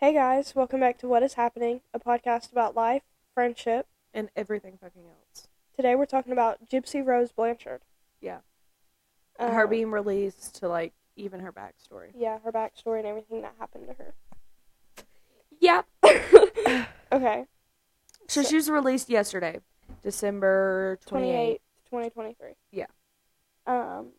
[0.00, 3.02] Hey guys, welcome back to What is Happening, a podcast about life,
[3.34, 3.86] friendship.
[4.12, 5.46] and everything fucking else.
[5.76, 7.82] Today we're talking about Gypsy Rose Blanchard.
[8.20, 8.38] Yeah.
[9.38, 12.10] And her Um, being released to like even her backstory.
[12.14, 14.14] Yeah, her backstory and everything that happened to her.
[15.60, 15.82] Yeah.
[17.12, 17.46] Okay,
[18.28, 19.58] So she was released yesterday,
[20.00, 21.60] December 28,
[21.90, 21.90] 28th.
[21.90, 22.50] 2023.
[22.70, 22.86] Yeah.
[23.66, 24.12] Um,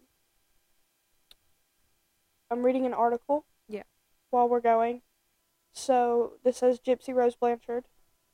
[2.50, 3.46] I'm reading an article.
[3.70, 3.84] Yeah.
[4.30, 5.02] While we're going.
[5.74, 7.86] So this says Gypsy Rose Blanchard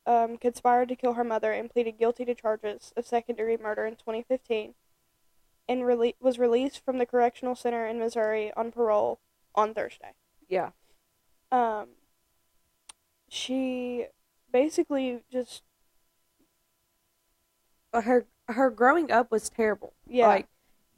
[0.06, 3.86] um, conspired to kill her mother and pleaded guilty to charges of second degree murder
[3.86, 4.74] in 2015
[5.70, 9.20] and rele- was released from the correctional center in Missouri on parole
[9.54, 10.14] on Thursday.
[10.48, 10.70] Yeah.
[11.52, 11.90] Um,
[13.30, 14.06] she
[14.52, 15.64] basically just
[17.94, 19.94] Her her growing up was terrible.
[20.08, 20.48] yeah Like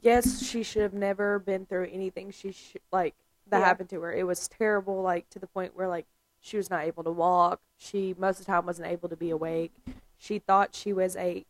[0.00, 3.14] yes, she should have never been through anything she sh- like
[3.48, 3.64] that Yeah.
[3.66, 4.12] happened to her.
[4.12, 6.06] It was terrible like to the point where like
[6.40, 7.60] she was not able to walk.
[7.78, 9.72] She most of the time wasn't able to be awake.
[10.18, 11.44] She thought she was a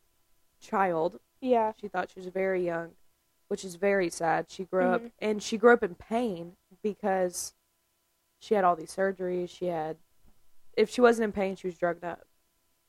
[0.60, 2.90] child yeah She thought she was very young,
[3.48, 4.50] which is very sad.
[4.50, 5.10] She grew up Mhm.
[5.20, 7.54] and she grew up in pain because
[8.40, 9.48] she had all these surgeries.
[9.48, 9.96] She had
[10.76, 12.26] if she wasn't in pain, she was drugged up.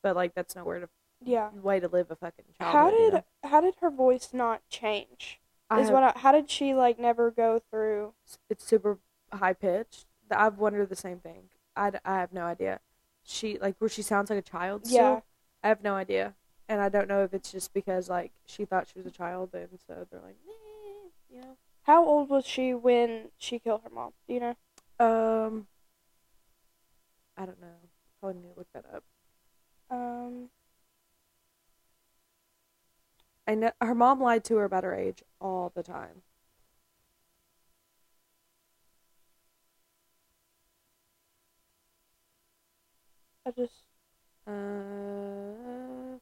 [0.04, 0.90] But like that's nowhere to
[1.24, 1.50] yeah.
[1.52, 2.74] way to live a fucking child.
[2.74, 3.24] How you did know?
[3.44, 5.40] how did her voice not change?
[5.70, 8.14] I Is have- what I, how did she like never go through?
[8.50, 8.98] it's super
[9.32, 10.06] high pitched.
[10.30, 11.50] I've wondered the same thing.
[11.76, 12.80] I, I have no idea.
[13.24, 14.86] She like where she sounds like a child.
[14.86, 14.98] Still.
[14.98, 15.20] Yeah.
[15.64, 16.34] I have no idea,
[16.68, 19.50] and I don't know if it's just because like she thought she was a child,
[19.54, 21.58] and so they're like, eh, you know.
[21.84, 24.14] How old was she when she killed her mom?
[24.28, 24.56] Do you know?
[25.00, 25.68] Um,
[27.38, 27.68] I don't know.
[28.20, 29.04] Probably need to look that up.
[29.90, 30.50] Um,
[33.48, 36.22] I know her mom lied to her about her age all the time.
[43.46, 43.84] I just
[44.48, 46.18] Uh,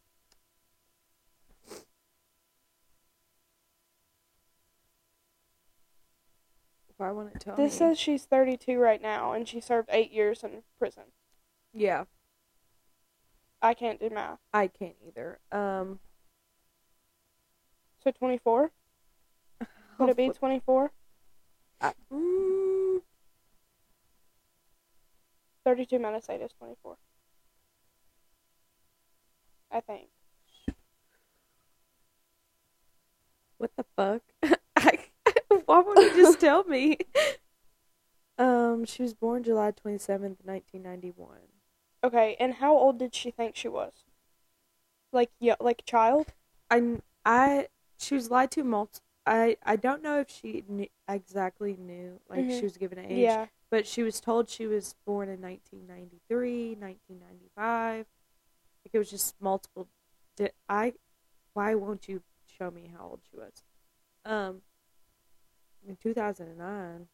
[6.97, 7.77] why won't it tell this me?
[7.77, 11.03] says she's 32 right now and she served eight years in prison.
[11.73, 12.05] yeah,
[13.61, 14.39] I can't do math.
[14.53, 15.39] I can't either.
[15.51, 15.99] Um,
[18.03, 18.71] So 24?
[19.99, 20.91] Would it be 24?
[21.81, 23.01] I- mm,
[25.65, 26.97] 32 minus 8 is 24.
[29.71, 30.07] I think.
[33.57, 34.21] what the fuck?
[34.77, 34.99] I,
[35.65, 36.97] why won't you just tell me?
[38.37, 41.49] Um, she was born July twenty seventh, nineteen ninety one.
[42.05, 43.91] Okay, and how old did she think she was?
[45.11, 46.27] Like yeah, like a child?
[46.71, 49.01] I, I, she was lied to multi.
[49.25, 52.59] I, I don't know if she knew, exactly knew, like Mhm.
[52.59, 53.47] she was given an age, Yeah.
[53.69, 58.05] but she was told she was born in 1993, 1995.
[58.85, 59.87] Like it was just multiple.
[60.35, 60.93] Di- I,
[61.53, 62.21] why won't you
[62.57, 63.63] show me how old she was?
[64.25, 64.61] Um,
[65.87, 67.07] in 2009.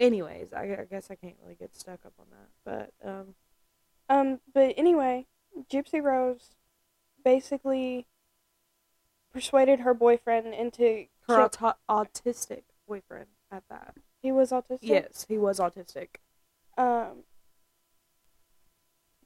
[0.00, 3.34] Anyways, I, I guess I can't really get stuck up on that, but um,
[4.08, 5.26] Um, but anyway,
[5.70, 6.50] Gypsy Rose
[7.24, 8.06] basically
[9.32, 13.94] persuaded her boyfriend into her auto- autistic boyfriend at that.
[14.22, 14.78] he was autistic.
[14.82, 16.08] Yes, he was autistic.
[16.76, 17.24] Um.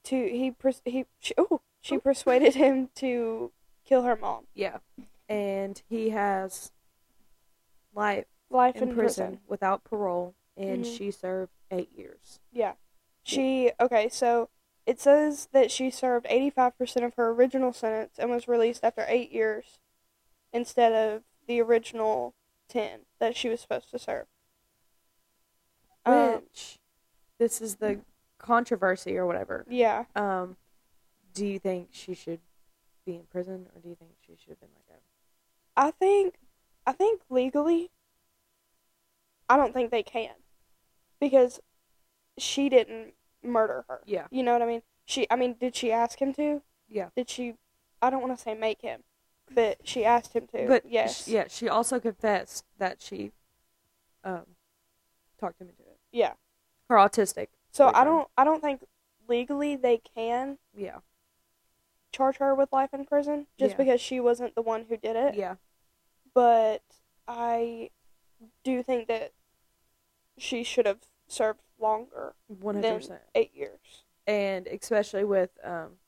[0.06, 3.52] To he pers- he she, oh she persuaded him to
[3.84, 4.46] kill her mom.
[4.54, 4.78] Yeah,
[5.28, 6.72] and he has
[7.94, 10.96] life Life in, prison, without parole, and Mhm.
[10.96, 12.38] she served eight years.
[12.52, 12.74] Yeah.
[13.24, 14.48] She okay, so
[14.86, 19.32] it says that she served 85% of her original sentence and was released after 8
[19.32, 19.80] years
[20.52, 22.34] instead of the original
[22.68, 24.28] 10 that she was supposed to serve.
[26.04, 26.78] Um, Which
[27.38, 28.00] this is the
[28.38, 29.64] controversy or whatever.
[29.68, 30.04] yeah.
[30.14, 30.56] Um,
[31.34, 32.40] do you think she should
[33.04, 35.02] be in prison, or do you think she should have been let go?
[35.76, 36.34] I think
[36.86, 37.90] I think legally
[39.48, 40.30] I don't think they can
[41.20, 41.60] because
[42.38, 43.12] she didn't
[43.42, 44.00] murder her.
[44.06, 44.82] Yeah, You know what I mean?
[45.04, 46.62] She I mean, did she ask him to?
[46.88, 47.08] yeah.
[47.14, 47.54] Did she
[48.02, 49.02] I don't want to say make him,
[49.54, 50.66] but she asked him to.
[50.66, 51.28] But yes.
[51.28, 53.32] yeah, she also confessed that she
[54.24, 54.46] um
[55.38, 55.98] talked him into it.
[56.12, 56.32] Yeah.
[56.88, 57.48] Her autistic.
[57.76, 58.82] So I don't I don't think
[59.28, 61.00] legally they can Yeah,
[62.10, 63.76] charge her with life in prison just Yeah.
[63.76, 65.34] because she wasn't the one who did it.
[65.34, 65.56] yeah,
[66.32, 66.82] But
[67.28, 67.90] I
[68.64, 69.32] do think that
[70.38, 73.22] she should have served longer one hundred percent.
[73.34, 74.04] eight years.
[74.26, 75.98] And especially with um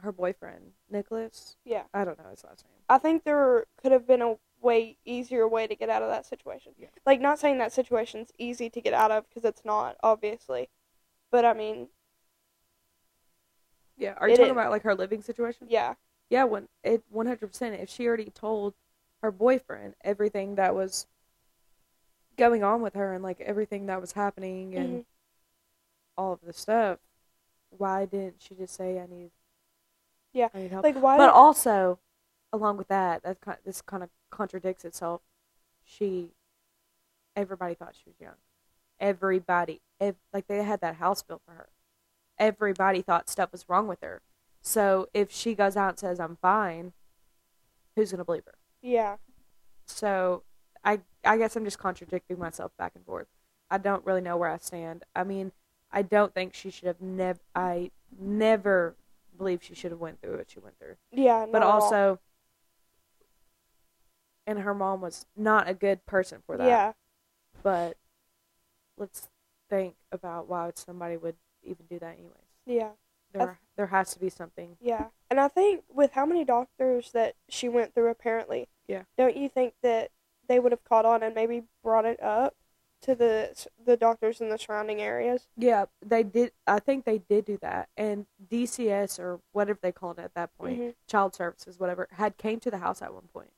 [0.00, 1.56] her boyfriend Nicholas.
[1.64, 1.84] Yeah.
[1.92, 2.72] I don't know his last name.
[2.88, 6.24] I think there could have been a way easier way to get out of that
[6.26, 6.72] situation.
[6.78, 6.88] Yeah.
[7.06, 10.68] Like, not saying that situation's easy to get out of because it's not, obviously.
[11.34, 11.88] But I mean,
[13.96, 14.14] Yeah.
[14.18, 14.52] Are you It talking is.
[14.52, 15.66] about like her living situation?
[15.68, 15.94] yeah,
[16.30, 17.74] Yeah, when it one hundred percent.
[17.80, 18.74] If she already told
[19.20, 21.08] her boyfriend everything that was
[22.36, 25.06] going on with her and like everything that was happening and Mhm.
[26.16, 27.00] all of the stuff,
[27.70, 29.32] why didn't she just say I need?
[30.32, 30.84] Yeah, I need help.
[30.84, 31.16] like why?
[31.16, 31.98] but did- also,
[32.52, 35.20] along with that, that kind this kind of contradicts itself.
[35.84, 36.30] She,
[37.34, 38.36] everybody thought she was young.
[39.00, 41.68] Everybody, ev- like they had that house built for her.
[42.38, 44.22] Everybody thought stuff was wrong with her.
[44.60, 46.92] So if she goes out and says I'm fine,
[47.96, 48.54] who's gonna believe her?
[48.82, 49.16] yeah,
[49.86, 50.42] So
[50.84, 53.26] I I guess I'm just contradicting myself back and forth.
[53.70, 55.04] I don't really know where I stand.
[55.14, 55.52] I mean,
[55.90, 57.40] I don't think she should have never.
[57.54, 58.96] I never
[59.36, 61.82] believe she should have went through what she went through yeah, but not at all.
[61.82, 62.20] also
[64.46, 66.92] and her mom was not a good person for that yeah,
[67.62, 67.96] but
[68.96, 69.28] let's
[69.70, 72.34] think about why somebody would even do that anyways
[72.66, 72.90] yeah,
[73.32, 75.06] there there has to be something yeah.
[75.30, 79.02] And I think with how many doctors that she went through, apparently, Yeah.
[79.18, 80.10] don't you think that
[80.48, 82.54] they would have caught on and maybe brought it up
[83.02, 85.48] to the the doctors in the surrounding areas?
[85.58, 90.18] yeah they did i think they did do that and dcs or whatever they called
[90.18, 90.94] it at that point Mhm.
[91.06, 93.52] child services whatever had came to the house at one point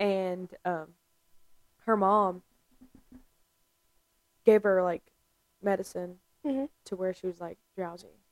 [0.00, 0.94] and um
[1.84, 2.42] her mom
[4.48, 5.02] gave her like
[5.60, 6.70] medicine Mhm.
[6.84, 8.22] to where she was like drowsy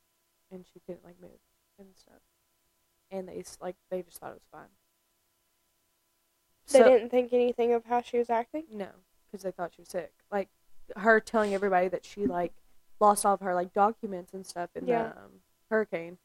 [0.51, 1.41] and she couldn't like move
[1.79, 2.23] and stuff
[3.11, 4.71] and they like they just thought it was fine
[6.69, 8.65] They So- didn't think anything of how she was acting.
[8.71, 8.91] no
[9.27, 10.49] because they thought she was sick like
[10.97, 12.55] her telling everybody that she like
[13.01, 15.09] lost all of her like documents and stuff in Yeah.
[15.13, 16.19] the um, hurricane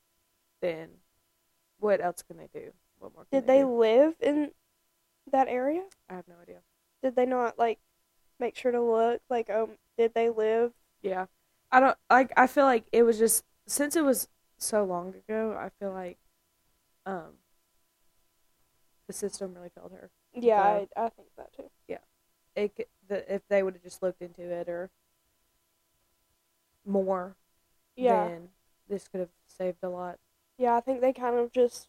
[0.62, 1.02] then
[1.80, 3.76] what else can they do what more can Did they do?
[3.78, 4.54] live in
[5.28, 5.90] that area?
[6.08, 6.62] i have no idea
[7.02, 7.80] Did they not like
[8.42, 10.74] make sure to look like um did they live?
[11.02, 11.28] Yeah.
[11.72, 14.28] I don't like I feel like it was just since it was
[14.58, 16.18] so long ago, I feel like
[17.06, 17.34] um
[19.08, 20.10] the system really failed her.
[20.34, 20.88] Yeah, Okay.
[20.96, 21.70] I, I think that too.
[21.88, 21.98] Yeah.
[22.56, 24.90] It the if they would have just looked into it or
[26.86, 27.36] more,
[27.96, 28.30] Yeah.
[28.30, 28.50] then
[28.90, 30.20] this could have saved a lot.
[30.58, 31.88] Yeah, I think they kind of just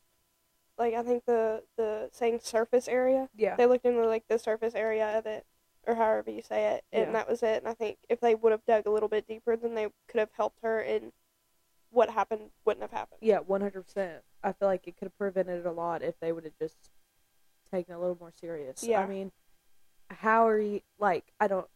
[0.79, 3.29] like I think the the saying surface area.
[3.37, 3.57] Yeah.
[3.57, 5.47] They looked into like the surface area of it
[5.87, 7.13] or however you say it, and Yeah.
[7.13, 7.59] that was it.
[7.63, 10.19] And I think if they would have dug a little bit deeper, then they could
[10.21, 11.13] have helped her and
[11.91, 13.19] what happened wouldn't have happened.
[13.21, 14.23] Yeah, one hundred percent.
[14.43, 16.91] I feel like it could have prevented it a lot if they would have just
[17.71, 18.83] taken it a little more serious.
[18.83, 19.01] Yeah.
[19.03, 19.31] I mean,
[20.11, 21.33] how are you like?
[21.41, 21.67] I don't.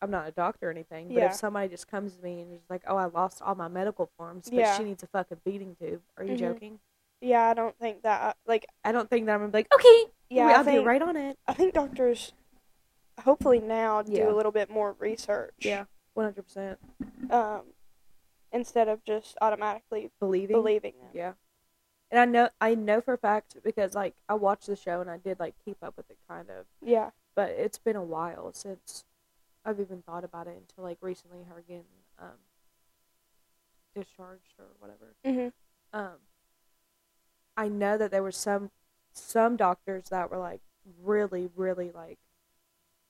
[0.00, 1.26] I'm not a doctor or anything, but Yeah.
[1.26, 4.06] if somebody just comes to me and is like, "Oh, I lost all my medical
[4.16, 4.76] forms, but Yeah.
[4.76, 6.38] she needs a fucking feeding tube," are you Mhm.
[6.38, 6.80] joking?
[7.20, 10.04] Yeah, I don't think that like I don't think that I'm gonna be like, "Okay,
[10.30, 12.32] yeah, I'll get right on it." I think doctors
[13.20, 14.30] hopefully now do Yeah.
[14.30, 15.54] a little bit more research.
[15.60, 15.84] Yeah,
[16.14, 16.78] one hundred percent
[17.30, 17.62] Um
[18.52, 20.56] instead of just automatically believing.
[20.56, 21.10] believing them.
[21.12, 21.32] Yeah.
[22.10, 25.10] And I know I know for a fact because like I watched the show and
[25.10, 26.66] I did like keep up with it kind of.
[26.82, 27.10] Yeah.
[27.34, 29.04] but it's been a while since
[29.64, 31.84] I've even thought about it until like recently her getting
[32.18, 32.38] um
[33.94, 35.14] discharged or whatever.
[35.24, 35.52] Mhm.
[35.92, 36.18] Um
[37.56, 38.70] I know that there were some
[39.12, 40.60] some doctors that were like
[41.02, 42.18] really, really like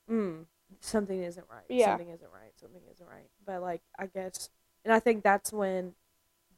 [0.09, 0.45] mm,
[0.79, 1.63] something isn't right.
[1.69, 1.87] Yeah.
[1.91, 3.29] Something isn't right, something isn't right.
[3.45, 4.49] But like I guess
[4.85, 5.93] and I think that's when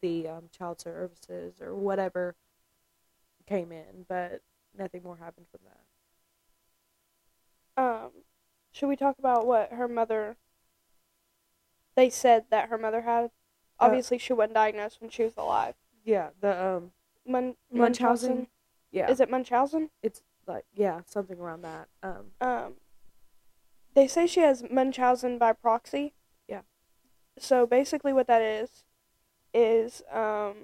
[0.01, 2.35] the um, child services or whatever
[3.47, 4.41] came in, but
[4.77, 5.61] nothing more happened from
[7.77, 7.83] that.
[7.83, 8.11] Um
[8.71, 10.37] should we talk about what her mother
[11.95, 13.25] they said that her mother had?
[13.25, 13.29] Uh,
[13.85, 15.75] Obviously she wasn't diagnosed when she was alive.
[16.03, 16.91] Yeah, the um
[17.25, 18.47] Mun- Munchausen.
[18.91, 19.09] Yeah.
[19.09, 19.89] Is it Munchausen?
[20.01, 21.87] it's like yeah, something around that.
[22.03, 22.73] Um Um,
[23.93, 26.13] they say she has Munchausen by proxy.
[26.47, 26.61] Yeah.
[27.37, 28.85] So basically, what that is,
[29.53, 30.55] is um,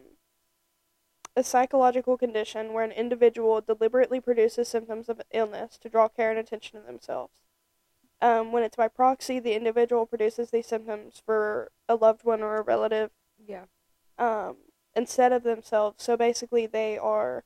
[1.35, 6.39] a psychological condition where an individual deliberately produces symptoms of illness to draw care and
[6.39, 7.33] attention to themselves.
[8.19, 12.57] Um, when it's by proxy, the individual produces these symptoms for a loved one or
[12.57, 13.11] a relative
[13.45, 13.65] yeah.
[14.17, 14.55] um,
[14.95, 16.03] instead of themselves.
[16.03, 17.43] So basically, they are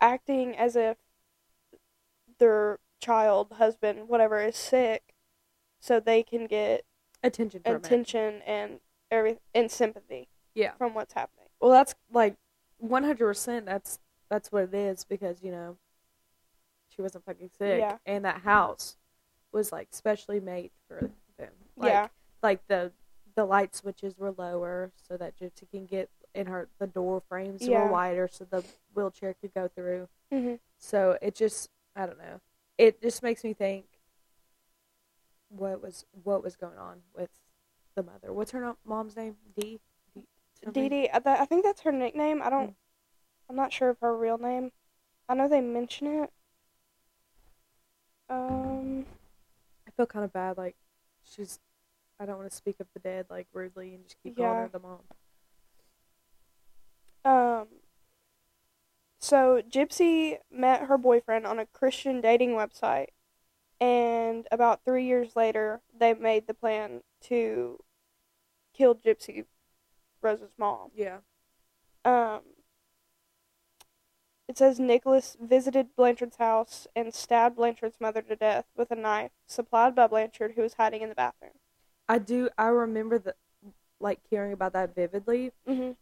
[0.00, 0.98] acting as if
[2.38, 5.14] their child, husband, whatever, is sick,
[5.80, 6.84] so they can get
[7.22, 7.84] Attention from it.
[7.86, 8.80] attention and
[9.10, 10.72] every and sympathy Yeah.
[10.78, 11.48] from what's happening.
[11.60, 12.36] Well, that's like
[12.82, 15.76] 100% that's that's what it is because, you know,
[16.88, 17.98] she wasn't fucking sick Yeah.
[18.06, 18.96] and that house
[19.52, 21.50] was like specially made for them.
[21.76, 22.08] Like, yeah,
[22.42, 22.92] Like the
[23.36, 27.62] the light switches were lower so that Gypsy can get in her the door frames
[27.66, 27.84] Yeah.
[27.84, 28.64] were wider so the
[28.94, 30.08] wheelchair could go through.
[30.30, 32.40] hmm So it just I don't know.
[32.80, 33.84] It just makes me think
[35.50, 37.28] what was what was going on with
[37.94, 38.32] the mother.
[38.32, 39.36] What's her mom's name?
[39.54, 39.80] Dee.
[40.14, 40.22] Dee.
[40.72, 42.40] Dee Dee, I, think that's her nickname.
[42.40, 42.70] I don't.
[42.70, 42.74] Mm.
[43.50, 44.72] I'm not sure of her real name.
[45.28, 46.30] I know they mention it.
[48.30, 49.04] Um.
[49.86, 50.56] I feel kind of bad.
[50.56, 50.76] Like
[51.22, 51.58] she's.
[52.18, 54.70] I don't want to speak of the dead like rudely and just keep calling her
[54.72, 55.00] the mom.
[57.26, 57.66] Um.
[59.20, 63.08] So Gypsy met her boyfriend on a Christian dating website,
[63.78, 67.78] and about three years later, they made the plan to
[68.72, 69.44] kill Gypsy
[70.22, 70.90] Rose's mom.
[70.94, 71.18] Yeah.
[72.04, 72.40] Um,
[74.48, 79.32] it says Nicholas visited Blanchard's house and stabbed Blanchard's mother to death with a knife
[79.46, 81.52] supplied by Blanchard, who was hiding in the bathroom.
[82.08, 82.48] I do.
[82.56, 83.34] I remember the
[84.00, 85.52] like hearing about that vividly.
[85.68, 85.92] Mm-hmm.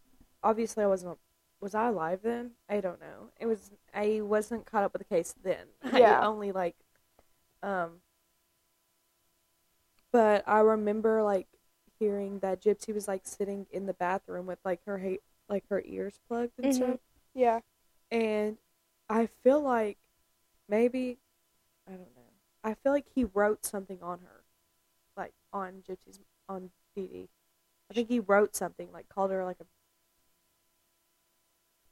[0.42, 1.18] Obviously, I wasn't.
[1.60, 2.52] Was I alive then?
[2.68, 3.30] I don't know.
[3.40, 3.70] It was.
[3.92, 5.66] I wasn't caught up with the case then.
[5.92, 6.20] Yeah.
[6.20, 6.76] I only like,
[7.62, 8.00] um.
[10.12, 11.48] But I remember like
[11.98, 15.82] hearing that Gypsy was like sitting in the bathroom with like her ha- like her
[15.84, 16.74] ears plugged and Mhm.
[16.74, 17.00] stuff,
[17.34, 17.60] Yeah.
[18.10, 18.56] and
[19.08, 19.98] I feel like
[20.68, 21.18] maybe
[21.86, 22.22] I don't know.
[22.64, 24.44] I feel like he wrote something on her,
[25.16, 27.30] like on Gypsy's on Dee Dee.
[27.90, 29.66] I think he wrote something like called her like a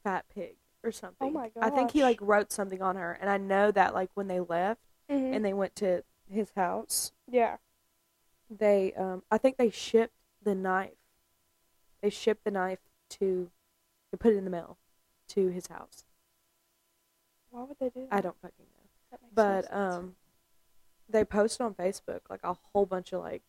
[0.06, 1.28] fat pig or something.
[1.28, 4.10] Oh my I think he like wrote something on her, and I know that like
[4.14, 5.34] when they left Mm-hmm.
[5.34, 7.58] and they went to his house, yeah.
[8.50, 10.90] they um I think they shipped the knife.
[12.02, 13.50] They shipped the knife to,
[14.10, 14.78] they put it in the mail,
[15.28, 16.04] to his house.
[17.50, 18.16] Why would they do that?
[18.16, 19.18] I don't fucking know.
[19.22, 19.75] No but sense.
[19.76, 20.16] um
[21.08, 23.42] they posted on facebook like a whole bunch of like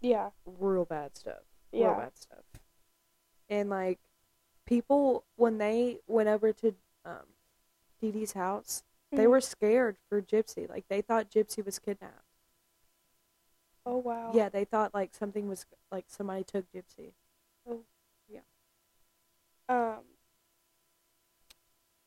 [0.00, 0.30] Yeah.
[0.44, 1.86] real bad stuff Yeah.
[1.90, 2.44] real bad stuff
[3.48, 4.00] and like
[4.70, 6.74] people when they went over to
[7.04, 7.26] um
[8.00, 9.30] Dee Dee's house they Mhm.
[9.30, 12.24] were scared for gypsy like they thought gypsy was kidnapped
[13.84, 14.32] Oh wow.
[14.34, 17.12] yeah they thought like something was like somebody took gypsy
[17.68, 17.84] Oh
[18.28, 18.40] yeah.
[19.68, 20.04] Um.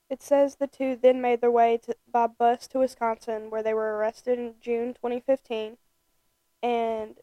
[0.09, 3.73] It says the two then made their way to, by bus to Wisconsin, where they
[3.73, 5.77] were arrested in June 2015,
[6.61, 7.19] and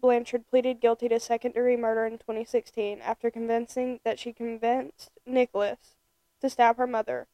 [0.00, 5.96] Blanchard pleaded guilty to second degree murder in 2016 after convincing that she convinced Nicholas
[6.40, 7.26] to stab her mother.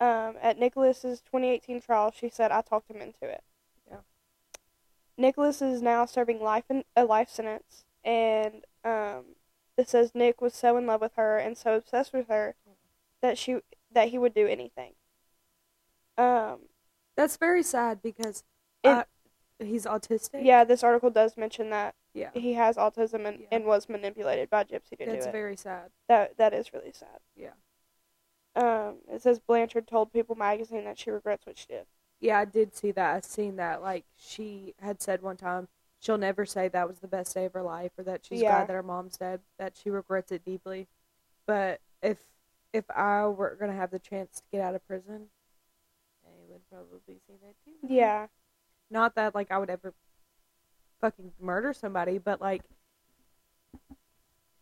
[0.00, 3.42] Um, at Nicholas's 2018 trial, she said, "I talked him into it."
[3.90, 3.98] Yeah.
[5.16, 9.34] Nicholas is now serving life in, a life sentence, and um,
[9.76, 12.54] it says Nick was so in love with her and so obsessed with her
[13.20, 13.58] that she
[13.90, 14.92] that he would do anything.
[16.16, 16.68] Um,
[17.16, 18.44] that's very sad because
[18.84, 19.04] It- uh,
[19.60, 23.46] he's autistic yeah, this article does mention that yeah he has autism and, Yeah.
[23.52, 25.32] and was manipulated by Gypsy to that's do it.
[25.32, 27.20] very sad that that is really sad.
[27.36, 27.50] yeah
[28.56, 31.86] Um, it says Blanchard told People magazine that she regrets what she did.
[32.20, 33.14] Yeah, I did see that.
[33.14, 33.80] I seen that.
[33.82, 35.68] Like she had said one time,
[36.00, 38.48] she'll never say that was the best day of her life, or that she's Yeah.
[38.50, 39.40] glad that her mom's dead.
[39.58, 40.88] That she regrets it deeply.
[41.46, 42.18] But if
[42.72, 45.30] if I were gonna have the chance to get out of prison,
[46.26, 47.76] I would probably say that too.
[47.86, 48.26] Yeah,
[48.90, 49.94] Not that like I would ever
[51.00, 52.62] fucking murder somebody, but like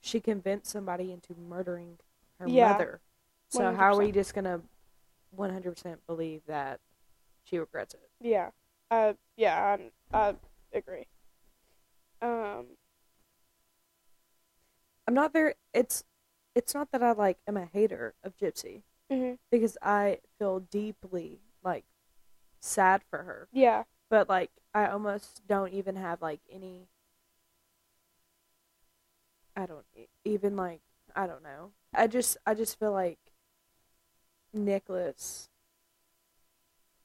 [0.01, 1.99] she convinced somebody into murdering
[2.39, 2.73] her Yeah.
[2.73, 3.01] mother.
[3.49, 4.63] So how are we just gonna
[5.31, 6.81] one hundred percent believe that
[7.45, 8.11] she regrets it?
[8.21, 8.51] yeah,
[8.91, 9.77] uh, yeah,
[10.13, 10.35] I, I
[10.73, 11.07] agree.
[12.21, 12.67] Um,
[15.07, 15.55] I'm not very.
[15.73, 16.05] It's
[16.55, 19.35] it's not that I like am a hater of Gypsy mm-hmm.
[19.51, 21.85] because I feel deeply like
[22.61, 26.89] sad for her, yeah, but like I almost don't even have like any.
[29.57, 29.85] I don't
[30.25, 30.81] even like
[31.15, 31.73] I don't know.
[31.95, 33.19] I just I just feel like
[34.53, 35.49] Nicholas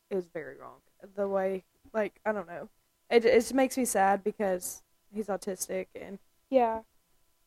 [0.10, 0.82] is very wrong.
[1.16, 2.70] The way like I don't know.
[3.10, 4.82] It it just makes me sad because
[5.14, 6.82] he's autistic and yeah,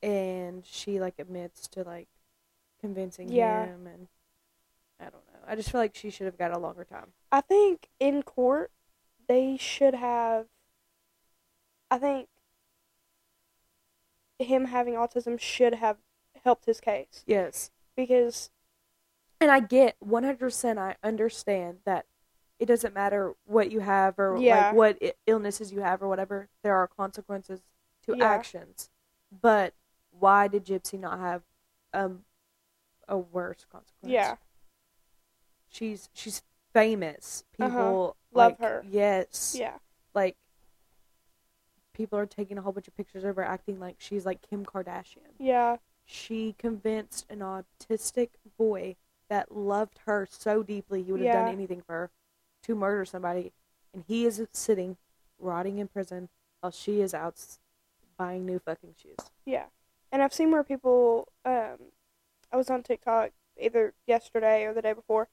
[0.02, 2.08] and she like admits to like
[2.80, 3.66] convincing Yeah.
[3.66, 4.08] him and
[5.00, 5.40] I don't know.
[5.46, 7.12] I just feel like she should have got a longer time.
[7.32, 8.70] I think in court
[9.28, 10.46] they should have.
[11.90, 12.28] I think
[14.38, 15.98] him having autism should have
[16.44, 17.70] helped his case Yes.
[17.96, 18.50] because
[19.40, 22.06] And I get 100% I understand that
[22.58, 24.66] it doesn't matter what you have or Yeah.
[24.68, 26.48] like what I- illnesses you have or whatever.
[26.62, 27.62] There are consequences
[28.02, 28.24] to Yeah.
[28.24, 28.90] actions.
[29.30, 29.74] But
[30.10, 31.42] why did Gypsy not have
[31.92, 32.24] um
[33.06, 34.10] a worse consequence?
[34.12, 34.36] yeah,
[35.68, 36.42] She's she's
[36.74, 37.44] famous.
[37.58, 37.68] Uh-huh.
[37.70, 38.84] People Love like, her.
[38.90, 39.56] Yes.
[39.58, 39.74] yeah,
[40.14, 40.36] like
[41.94, 44.64] people are taking a whole bunch of pictures of her acting like she's like Kim
[44.64, 45.30] Kardashian.
[45.38, 48.96] yeah, she convinced an autistic boy
[49.30, 51.44] that loved her so deeply he would have Yeah.
[51.44, 52.10] done anything for her
[52.64, 53.52] to murder somebody,
[53.92, 54.96] and he is sitting
[55.38, 56.28] rotting in prison
[56.60, 57.40] while she is out
[58.16, 59.16] buying new fucking shoes.
[59.44, 59.66] Yeah.
[60.12, 61.78] And I've seen where people um
[62.52, 65.28] I was on TikTok either yesterday or the day before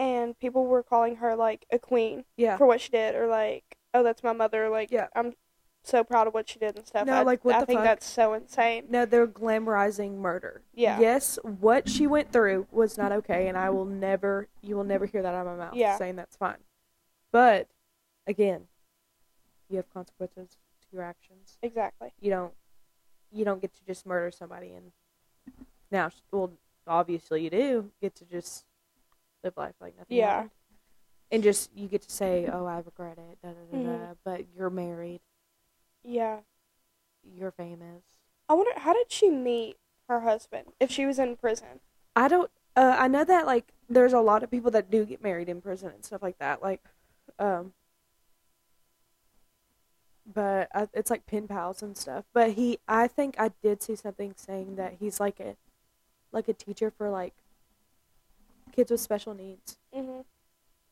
[0.00, 2.56] and people were calling her like a queen Yeah.
[2.56, 5.08] for what she did or like, oh that's my mother, like Yeah.
[5.14, 5.34] I'm
[5.82, 7.06] so proud of what she did and stuff.
[7.06, 7.84] No, I, like, what I the think fuck?
[7.84, 8.86] that's so insane.
[8.88, 10.62] No, they're glamorizing murder.
[10.74, 10.98] Yeah.
[11.00, 15.04] Yes, what she went through was not okay, and I will never, you will never
[15.06, 15.96] hear that out of my mouth Yeah.
[15.98, 16.58] saying that's fine.
[17.32, 17.68] But
[18.26, 18.68] again,
[19.68, 21.58] you have consequences to your actions.
[21.62, 22.12] Exactly.
[22.20, 22.52] You don't,
[23.32, 24.92] you don't get to just murder somebody and
[25.90, 26.52] now, well,
[26.86, 28.64] obviously you do get to just
[29.42, 30.32] live life like nothing Yeah.
[30.34, 30.50] happened.
[31.32, 33.76] And just you get to say, "Oh, I regret it," da da da.
[33.76, 34.16] Mhm.
[34.24, 35.20] But you're married,
[36.02, 36.40] Yeah.
[37.22, 38.02] you're famous.
[38.48, 39.78] I wonder how did she meet
[40.08, 41.80] her husband if she was in prison?
[42.16, 42.50] I don't.
[42.74, 45.60] Uh, I know that like there's a lot of people that do get married in
[45.60, 46.62] prison and stuff like that.
[46.62, 46.82] Like,
[47.38, 47.74] um,
[50.26, 52.24] but I, it's like pen pals and stuff.
[52.32, 55.56] But he, I think I did see something saying that he's like a,
[56.32, 57.34] like a teacher for like
[58.72, 59.78] kids with special needs.
[59.94, 60.24] Mhm.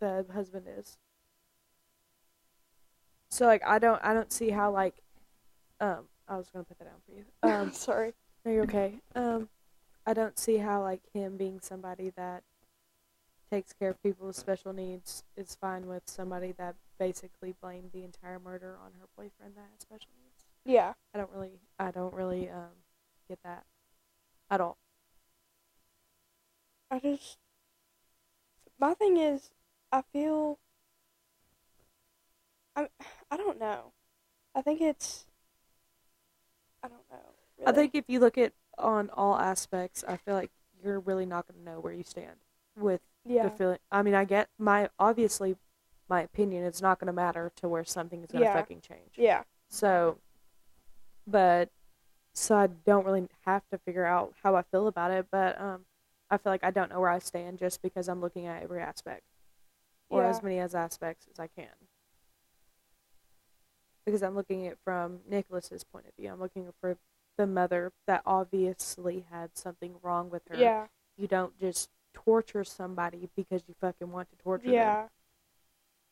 [0.00, 0.98] The husband is.
[3.30, 5.02] So like I don't I don't see how like,
[5.80, 7.24] um I was gonna put that down for you.
[7.42, 8.14] Um Sorry.
[8.44, 9.00] no, you're okay.
[9.14, 9.48] Um,
[10.06, 12.42] I don't see how like him being somebody that
[13.50, 18.04] takes care of people with special needs is fine with somebody that basically blamed the
[18.04, 20.44] entire murder on her boyfriend that had special needs.
[20.64, 20.94] Yeah.
[21.14, 22.84] I don't really, I don't really um
[23.28, 23.64] get that
[24.50, 24.78] at all.
[26.90, 27.36] I just
[28.78, 29.50] my thing is
[29.92, 30.58] I feel
[32.76, 32.88] I
[33.30, 33.92] I don't know.
[34.54, 35.26] I think it's
[36.82, 37.66] I don't know.
[37.66, 40.50] I think if you look at on all aspects, I feel like
[40.82, 42.36] you're really not going to know where you stand
[42.76, 43.42] with yeah.
[43.44, 43.78] the feeling.
[43.90, 45.56] I mean, I get my obviously
[46.08, 46.64] my opinion.
[46.64, 48.54] is not going to matter to where something is going to Yeah.
[48.54, 49.12] fucking change.
[49.16, 49.42] Yeah.
[49.68, 50.18] So,
[51.26, 51.68] but
[52.34, 55.26] so I don't really have to figure out how I feel about it.
[55.30, 55.84] But um,
[56.30, 58.80] I feel like I don't know where I stand just because I'm looking at every
[58.80, 59.24] aspect,
[60.10, 60.28] or Yeah.
[60.28, 61.72] as many as aspects as I can.
[64.04, 66.30] Because I'm looking at it from Nicholas's point of view.
[66.32, 66.96] I'm looking for
[67.36, 70.56] the mother that obviously had something wrong with her.
[70.56, 70.88] Yeah.
[71.16, 75.08] You don't just torture somebody because you fucking want to torture them Yeah.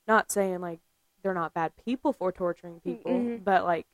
[0.07, 0.81] not saying like
[1.23, 3.43] they're not bad people for torturing people, Mhm.
[3.45, 3.87] but like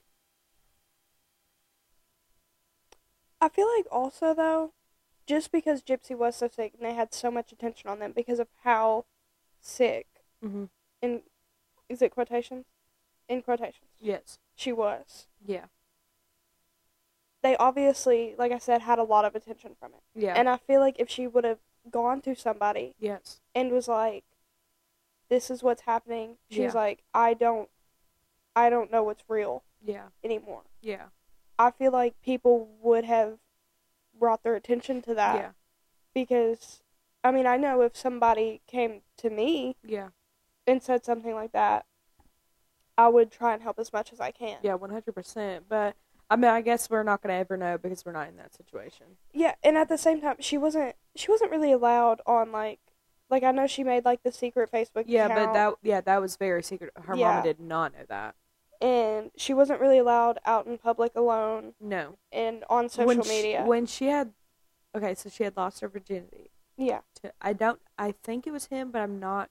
[3.41, 4.73] I feel like also though,
[5.27, 8.39] just because Gypsy was so sick and they had so much attention on them because
[8.41, 9.05] of how
[9.61, 10.07] sick
[10.45, 10.69] mhm,
[11.01, 11.23] in
[11.89, 12.67] is it quotations?
[13.29, 13.91] In quotations.
[14.01, 15.27] yes, She was.
[15.47, 15.67] yeah,
[17.43, 20.03] They obviously, like I said, had a lot of attention from it.
[20.15, 21.59] yeah, And I feel like if she would have
[21.91, 24.25] gone to somebody yes, and was like,
[25.29, 26.81] "This is what's happening," she's Yeah.
[26.81, 27.69] like, "I don't,
[28.55, 31.09] I don't know what's real yeah, anymore." yeah,
[31.59, 33.39] I feel like people would have
[34.23, 35.51] brought their attention to that yeah,
[36.15, 36.81] because,
[37.25, 40.11] I mean, I know if somebody came to me yeah,
[40.65, 41.87] and said something like that,
[42.97, 44.59] I would try and help as much as I can.
[44.63, 45.65] yeah, one hundred percent.
[45.69, 45.97] But
[46.31, 49.07] I mean, I guess we're not gonna ever know because we're not in that situation.
[49.35, 52.79] Yeah, and at the same time, she wasn't she wasn't really allowed on like
[53.29, 56.21] like I know she made like the secret Facebook Yeah, account, but that yeah, that
[56.21, 56.93] was very secret.
[56.95, 57.31] Her Yeah.
[57.33, 58.37] mama did not know that.
[58.83, 63.29] And she wasn't really allowed out in public alone No, and on social when she,
[63.29, 63.65] media.
[63.65, 64.33] when she had,
[64.95, 66.51] okay, so she had lost her virginity.
[66.77, 69.49] yeah, To I don't, I think it was him, but I'm not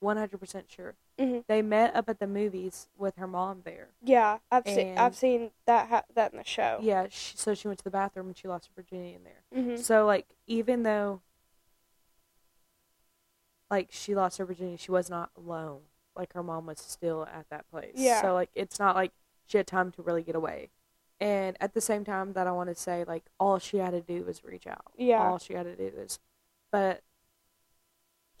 [0.00, 0.94] one hundred percent sure.
[1.18, 3.88] hmm They met up at the movies with her mom there.
[4.02, 6.78] yeah, I've seen I've seen that ha- that in the show.
[6.82, 9.42] Yeah, she, so she went to the bathroom and she lost her virginity in there.
[9.76, 11.22] hmm So like even though
[13.70, 15.80] like she lost her virginity, she was not alone.
[16.16, 17.94] Like her mom was still at that place.
[17.96, 18.20] Yeah.
[18.22, 19.12] So like it's not like
[19.46, 20.70] she had time to really get away.
[21.20, 24.00] And at the same time that I want to say like all she had to
[24.00, 24.92] do was reach out.
[24.96, 25.22] Yeah.
[25.22, 26.18] All she had to do is
[26.70, 27.02] but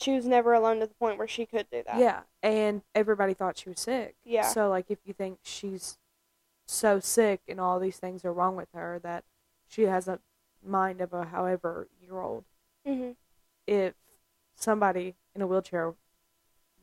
[0.00, 1.98] She was never alone to the point where she could do that.
[1.98, 4.16] yeah, and everybody thought she was sick.
[4.24, 4.42] Yeah.
[4.48, 5.98] So like if you think she's
[6.66, 9.24] so sick and all these things are wrong with her that
[9.68, 10.18] she has a
[10.66, 12.44] mind of a however year old
[12.86, 13.10] hmm
[13.66, 13.92] if
[14.56, 15.94] somebody in a wheelchair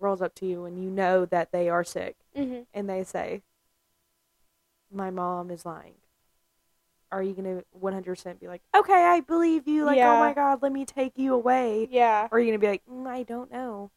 [0.01, 3.41] rolls up to you and you know that they are sick hmm and they say,
[4.91, 5.95] My mom is lying,
[7.11, 9.85] are you going to 100% be like, Okay, I believe you?
[9.85, 10.13] Like, Yeah.
[10.13, 11.87] oh my God, let me take you away?
[11.91, 12.27] Yeah.
[12.31, 13.91] Or are you going to be like, mm, I don't know?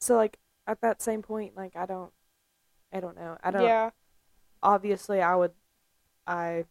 [0.00, 2.12] So, like, at that same point, like, I don't,
[2.92, 3.36] I don't know.
[3.42, 3.90] I don't, Yeah.
[4.62, 5.52] obviously, I would,
[6.26, 6.64] I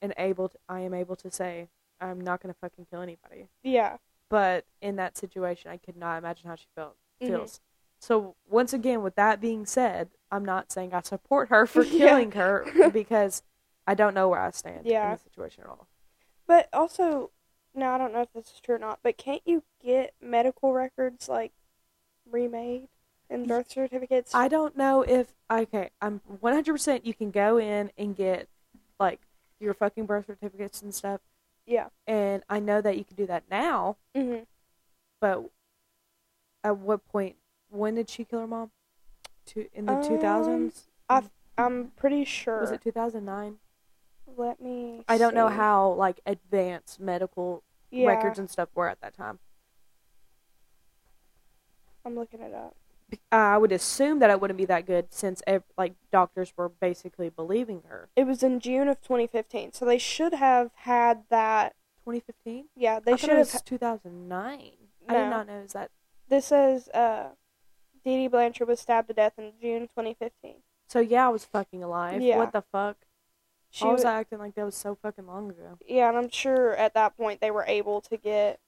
[0.00, 1.68] and able to, I am able to say
[2.00, 3.48] I'm not gonna fucking kill anybody.
[3.62, 3.96] Yeah.
[4.30, 7.26] But in that situation, I could not imagine how she felt Mhm.
[7.26, 7.60] feels.
[8.00, 11.98] So once again, with that being said, I'm not saying I support her for Yeah.
[12.08, 13.42] killing her because
[13.86, 15.86] I don't know where I stand in the situation at all.
[16.46, 17.30] But also,
[17.74, 20.72] now I don't know if this is true or not, but can't you get medical
[20.72, 21.52] records like
[22.30, 22.88] remade
[23.30, 24.34] and birth certificates?
[24.34, 28.48] I don't know if okay, I'm 100% you can go in and get
[29.00, 29.20] like
[29.60, 31.20] your fucking birth certificates and stuff.
[31.66, 31.88] yeah.
[32.06, 34.46] And I know that you can do that now, Mhm.
[35.20, 35.44] but
[36.64, 37.36] at what point
[37.70, 38.70] when did she kill her mom?
[39.46, 40.86] To in the Um, 2000s?
[41.56, 42.60] I'm pretty sure.
[42.60, 43.58] Was it 2009?
[44.36, 45.04] Let me.
[45.08, 49.40] I don't know how like advanced medical Yeah, records and stuff were at that time.
[52.04, 52.76] I'm looking it up.
[53.32, 57.30] I would assume that it wouldn't be that good since ev- like doctors were basically
[57.30, 58.08] believing her.
[58.14, 61.74] It was in June of 2015, so they should have had that.
[62.04, 62.66] 2015?
[62.76, 63.38] Yeah, they I should have.
[63.52, 64.72] was 2009.
[65.08, 65.90] I did not know is that.
[66.28, 67.30] This says uh,
[68.04, 70.56] Dee Dee Blanchard was stabbed to death in June 2015.
[70.88, 72.22] So yeah, I was fucking alive.
[72.22, 72.38] Yeah.
[72.38, 72.96] What the fuck?
[73.70, 75.78] She Why was wa- I acting like that was so fucking long ago?
[75.86, 78.60] Yeah, and I'm sure at that point they were able to get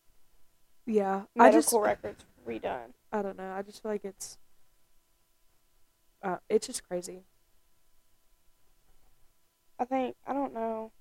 [0.86, 2.92] Yeah, I medical just records redone.
[3.12, 3.52] I don't know.
[3.52, 4.36] I just feel like it's
[6.22, 7.22] uh, it's just crazy.
[9.78, 10.92] I think I don't know.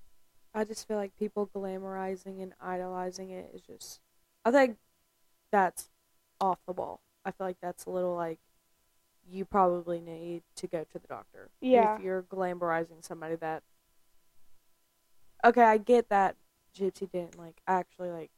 [0.54, 4.00] I just feel like people glamorizing and idolizing it is just.
[4.44, 4.78] I think
[5.52, 5.90] that's
[6.40, 7.00] off the wall.
[7.24, 8.38] I feel like that's a little like
[9.28, 11.50] you probably need to go to the doctor.
[11.60, 11.96] Yeah.
[11.96, 13.62] If you're glamorizing somebody that.
[15.44, 16.36] Okay, I get that
[16.76, 18.30] Gypsy didn't like actually like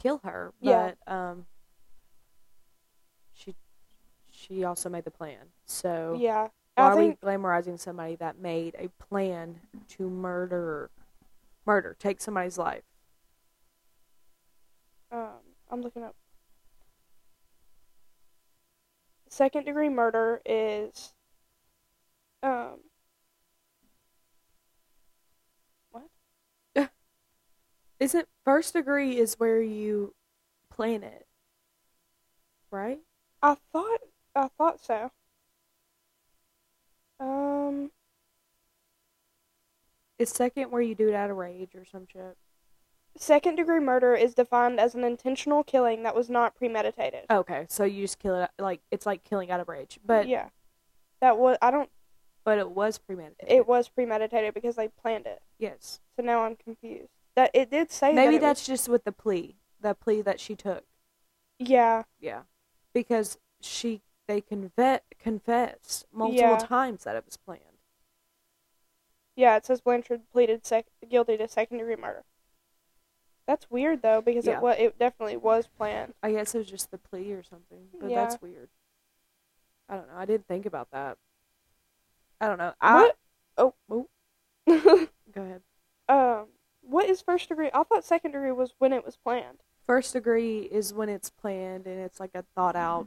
[0.00, 0.92] kill her, Yeah.
[1.06, 1.46] but um.
[3.34, 3.54] She,
[4.30, 5.52] she also made the plan.
[5.66, 10.90] So Yeah, why I are think we glamorizing somebody that made a plan to murder,
[11.66, 12.82] murder, take somebody's life?
[15.70, 16.14] I'm looking up.
[19.28, 21.12] Second degree murder is
[22.42, 22.80] um
[28.00, 30.14] Isn't first degree is where you
[30.70, 31.26] plan it,
[32.70, 33.00] right?
[33.42, 34.00] I thought
[34.34, 35.10] I thought so.
[37.20, 37.90] Um
[40.18, 42.36] Is second where you do it out of rage or some shit?
[43.18, 47.24] Second degree murder is defined as an intentional killing that was not premeditated.
[47.30, 50.48] Okay, so you just kill it like it's like killing out of rage, but yeah.
[51.20, 51.88] That was I don't
[52.44, 53.50] but it was premeditated.
[53.52, 55.40] it was premeditated because they planned it.
[55.58, 57.08] yes, So now I'm confused.
[57.34, 60.38] That it did say maybe it that's was, just with the plea, the plea that
[60.40, 60.84] she took.
[61.58, 62.04] yeah.
[62.20, 62.42] Yeah,
[62.92, 66.58] because she they conve- confessed multiple Yeah.
[66.58, 67.62] times that it was planned.
[69.36, 72.24] Yeah, it says Blanchard pleaded sec- guilty to second degree murder.
[73.46, 74.56] That's weird though because Yeah.
[74.56, 76.14] it was it definitely was planned.
[76.22, 78.16] I guess it was just the plea or something, but Yeah.
[78.24, 78.68] that's weird.
[79.88, 80.16] I don't know.
[80.16, 81.16] I didn't think about that.
[82.40, 82.74] I don't know.
[82.80, 83.16] I What?
[83.88, 84.08] Oh.
[85.32, 85.62] go ahead.
[86.08, 86.48] um,
[86.82, 87.70] what is first degree?
[87.72, 89.62] I thought second degree was when it was planned.
[89.84, 93.06] First degree is when it's planned and it's like a thought out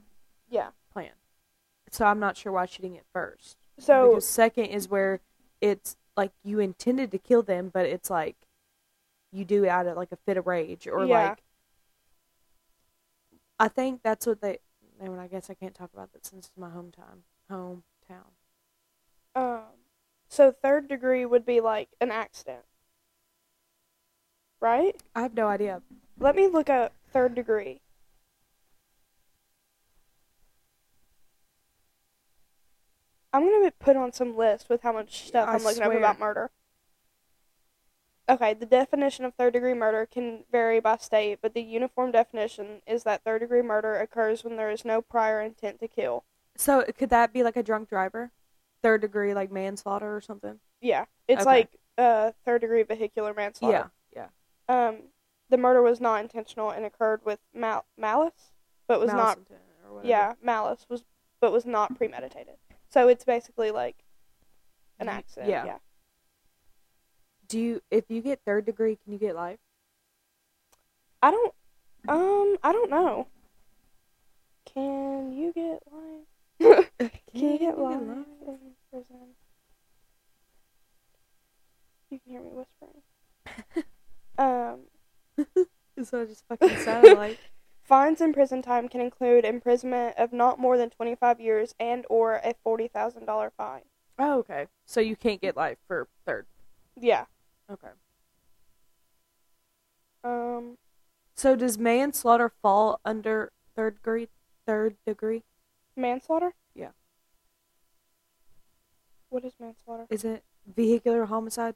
[0.49, 0.71] Yeah.
[0.93, 1.11] plan.
[1.91, 3.57] So I'm not sure why didn't get first.
[3.77, 5.19] So because second is where
[5.59, 8.35] it's like you intended to kill them, but it's like
[9.31, 11.29] you do it out of like a fit of rage or Yeah.
[11.29, 11.43] like.
[13.59, 14.59] I think that's what they.
[15.01, 17.23] I mean, I guess I can't talk about that since it's my hometown.
[17.49, 18.31] Hometown.
[19.35, 19.63] um,
[20.27, 22.65] so third degree would be like an accident,
[24.59, 24.95] right?
[25.15, 25.81] I have no idea.
[26.19, 27.81] Let me look up third degree.
[33.31, 35.93] I'm gonna be put on some list with how much stuff I I'm looking up
[35.93, 36.51] about murder.
[38.29, 42.81] Okay, the definition of third degree murder can vary by state, but the uniform definition
[42.85, 46.23] is that third degree murder occurs when there is no prior intent to kill.
[46.55, 48.31] So could that be like a drunk driver,
[48.83, 50.59] third degree like manslaughter or something?
[50.79, 51.49] Yeah, it's Okay.
[51.49, 53.89] like uh, third degree vehicular manslaughter.
[54.15, 54.27] Yeah,
[54.69, 54.87] Yeah.
[54.89, 54.97] Um,
[55.49, 58.51] the murder was not intentional and occurred with mal- malice,
[58.87, 60.01] but was Malice not or.
[60.03, 61.03] Yeah, malice was,
[61.41, 62.55] but was not premeditated.
[62.91, 64.03] So it's basically like
[64.99, 65.49] an accident.
[65.49, 65.65] yeah.
[65.65, 65.77] Yeah.
[67.49, 69.57] Do you if you get third degree, can you get life?
[71.21, 71.53] I don't.
[72.07, 73.27] Um, I don't know.
[74.73, 76.89] Can you get life?
[76.99, 78.25] Can you get life in
[78.91, 79.35] prison?
[82.09, 83.85] You can hear me whispering.
[84.37, 84.79] um,
[86.09, 87.37] what it just fucking sounded like.
[87.83, 92.05] fines in prison time can include imprisonment of not more than twenty five years and
[92.09, 93.83] or a forty thousand dollar fine.
[94.17, 94.67] Oh, okay.
[94.85, 96.45] So you can't get life for third.
[96.99, 97.25] Yeah.
[97.71, 97.89] Okay.
[100.23, 100.77] Um.
[101.35, 104.27] So does manslaughter fall under third degree?
[104.65, 105.43] Third degree?
[105.95, 106.53] Manslaughter.
[106.75, 106.89] Yeah.
[109.29, 110.05] What is manslaughter?
[110.09, 111.75] Is it vehicular homicide?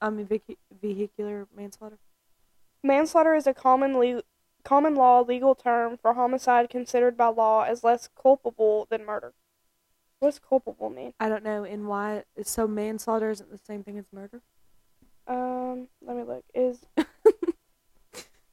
[0.00, 1.98] I mean, vehi- vehicular manslaughter.
[2.82, 4.22] Manslaughter is a common le-
[4.64, 9.32] common law legal term for homicide considered by law as less culpable than murder.
[10.20, 11.14] What does culpable mean?
[11.18, 11.64] I don't know.
[11.64, 12.24] And why?
[12.42, 14.40] So manslaughter isn't the same thing as murder?
[15.72, 16.44] Um, let me look.
[16.54, 16.84] Is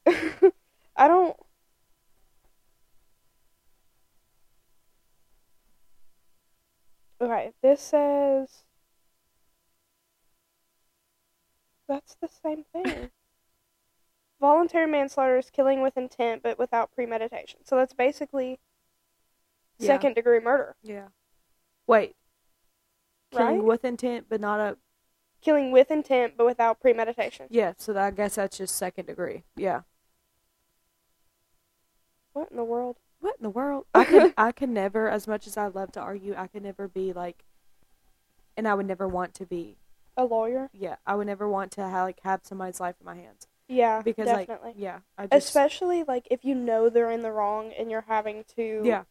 [0.96, 1.36] I don't.
[7.20, 8.64] Okay, this says
[11.86, 13.10] that's the same thing.
[14.40, 17.60] Voluntary manslaughter is killing with intent but without premeditation.
[17.66, 18.58] So that's basically
[19.78, 19.88] Yeah.
[19.88, 21.08] second degree murder, Yeah.
[21.86, 22.16] Wait.
[23.32, 23.64] Killing right?
[23.64, 24.78] with intent, but not a.
[25.40, 27.46] Killing with intent but without premeditation.
[27.50, 27.72] Yeah.
[27.76, 29.44] So that, I guess that's just second degree.
[29.56, 29.82] Yeah.
[32.32, 32.96] What in the world?
[33.20, 33.86] What in the world?
[33.94, 34.34] I could.
[34.38, 35.08] I could never.
[35.08, 37.44] As much as I love to argue, I could never be like.
[38.56, 39.76] And I would never want to be.
[40.16, 40.70] A lawyer?
[40.72, 40.96] Yeah.
[41.06, 44.26] I would never want to have, like have somebody's life in my hands Yeah, because
[44.26, 44.68] definitely.
[44.68, 44.98] like yeah.
[45.16, 48.82] I just especially like if you know they're in the wrong and you're having to
[48.84, 49.04] yeah.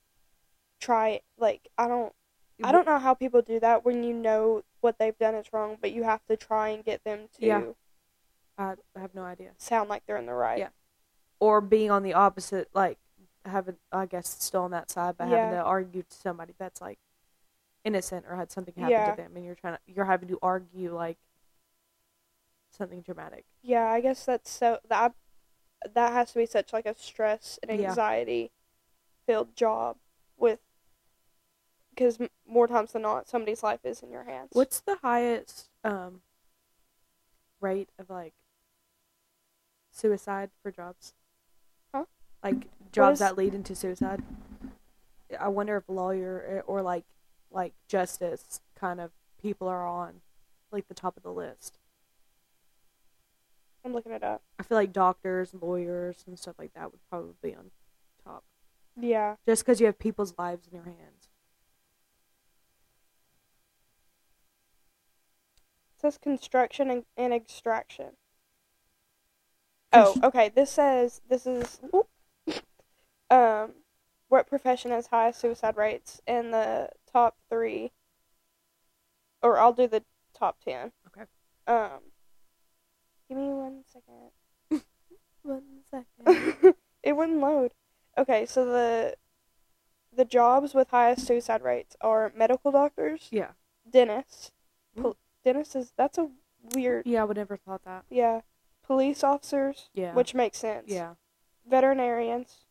[0.79, 2.13] try like i don't
[2.61, 2.73] i mm-hmm.
[2.73, 5.91] don't know how people do that when you know what they've done is wrong but
[5.91, 7.63] you have to try and get them to Yeah.
[8.57, 9.51] I have no idea.
[9.57, 10.69] sound like they're in the right Yeah.
[11.39, 12.97] or being on the opposite, like
[13.45, 16.99] having, I guess, still on that side, but having to argue to somebody that's like
[17.85, 19.11] innocent or had something happen Yeah.
[19.11, 21.17] to them, and you're trying to, you're having to argue like
[22.71, 23.45] something dramatic.
[23.61, 25.13] yeah i guess that's so that
[25.93, 27.89] that has to be such like a stress and Yeah.
[27.89, 28.51] anxiety
[29.25, 29.97] filled job
[30.37, 30.59] with
[31.99, 36.21] because more times than not somebody's life is in your hands What's the highest um
[37.59, 38.33] rate of like
[39.91, 41.13] suicide for jobs?
[41.93, 42.05] Huh?
[42.41, 44.23] Like jobs is- that lead into suicide.
[45.39, 47.03] I wonder if lawyer eh, or like
[47.51, 50.21] like justice kind of people are on
[50.71, 51.77] like the top of the list.
[53.85, 57.33] i'm looking it up I feel like doctors, lawyers, and stuff like that would probably
[57.41, 57.71] be on
[58.23, 58.43] top.
[58.99, 61.27] yeah Just because you have people's lives in your hands.
[65.87, 68.11] It says construction and, and extraction.
[69.91, 70.49] Oh, okay.
[70.53, 71.79] This says this is
[73.29, 73.71] um
[74.27, 77.91] what profession has highest suicide rates in the top three.
[79.41, 80.03] Or I'll do the
[80.37, 80.91] top ten.
[81.07, 81.25] Okay.
[81.67, 82.01] Um
[83.27, 84.83] give me one second.
[85.41, 86.75] One second.
[87.03, 87.73] it wouldn't load.
[88.17, 89.15] Okay, so the
[90.15, 93.51] the jobs with highest suicide rates are medical doctors, yeah.
[93.89, 94.51] dentists.
[94.99, 96.29] Pol- dentists is that's a
[96.75, 98.05] weird Yeah, I would never thought that.
[98.09, 98.41] yeah.
[98.83, 100.13] Police officers, Yeah.
[100.13, 100.85] which makes sense.
[100.89, 101.15] yeah.
[101.67, 102.65] Veterinarians.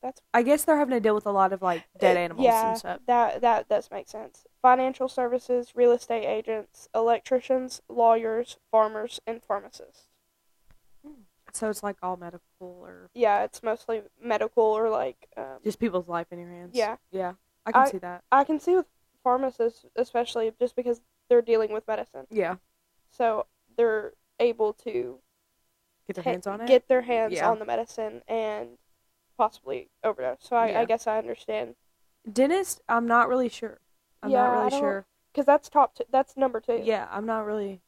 [0.00, 0.20] That's.
[0.34, 2.68] I guess they're having to deal with a lot of like dead Uh, animals yeah,
[2.70, 3.00] and stuff.
[3.06, 4.46] That that does make sense.
[4.60, 10.06] Financial services, real estate agents, electricians, lawyers, farmers, and pharmacists.
[11.52, 16.08] So it's like all medical or Yeah, it's mostly medical or like um, just people's
[16.08, 16.74] life in your hands.
[16.74, 16.96] Yeah.
[17.12, 17.34] Yeah.
[17.66, 18.24] I can I- see that.
[18.32, 18.86] I can see with
[19.22, 22.26] pharmacists especially just because they're dealing with medicine.
[22.30, 22.56] Yeah.
[23.10, 25.18] So they're able to
[26.06, 26.66] Get their hands on it.
[26.66, 27.50] get their hands Yeah.
[27.50, 28.78] on the medicine and
[29.38, 30.38] possibly overdose.
[30.40, 30.80] So I, Yeah.
[30.80, 31.76] I guess I understand
[32.30, 33.80] Dentist, I'm not really sure.
[34.22, 35.06] I'm Yeah, not really sure.
[35.32, 35.96] because that's top.
[35.96, 36.80] T- that's number two.
[36.84, 37.80] Yeah, I'm not really.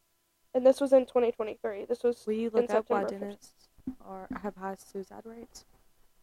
[0.52, 1.84] And this was in 2023.
[1.84, 3.20] This was Will you look up why September first.
[3.20, 3.68] dentists
[4.04, 5.64] are have high suicide rates?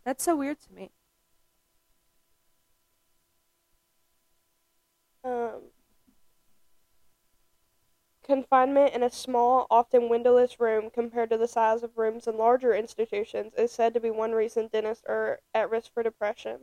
[0.04, 0.92] That's so weird to me.
[5.24, 5.62] Um,
[8.24, 12.74] confinement in a small, often windowless room compared to the size of rooms in larger
[12.74, 16.60] institutions is said to be one reason dentists are at risk for depression.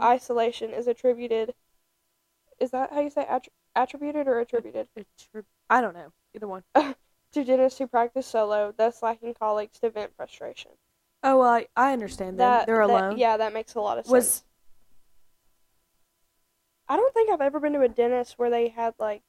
[0.00, 1.54] Isolation is attributed.
[2.58, 6.12] Is that how you say attri- attributed or attributed Attri- I don't know.
[6.34, 6.62] Either one.
[6.74, 10.72] to dentists who practice solo, thus lacking colleagues to vent frustration?
[11.22, 12.38] Oh, well, I, I understand them.
[12.38, 13.18] That They're that- alone.
[13.18, 14.12] yeah, that makes a lot of sense.
[14.12, 14.44] Was
[16.90, 19.22] I don't think I've ever been to a dentist where they had like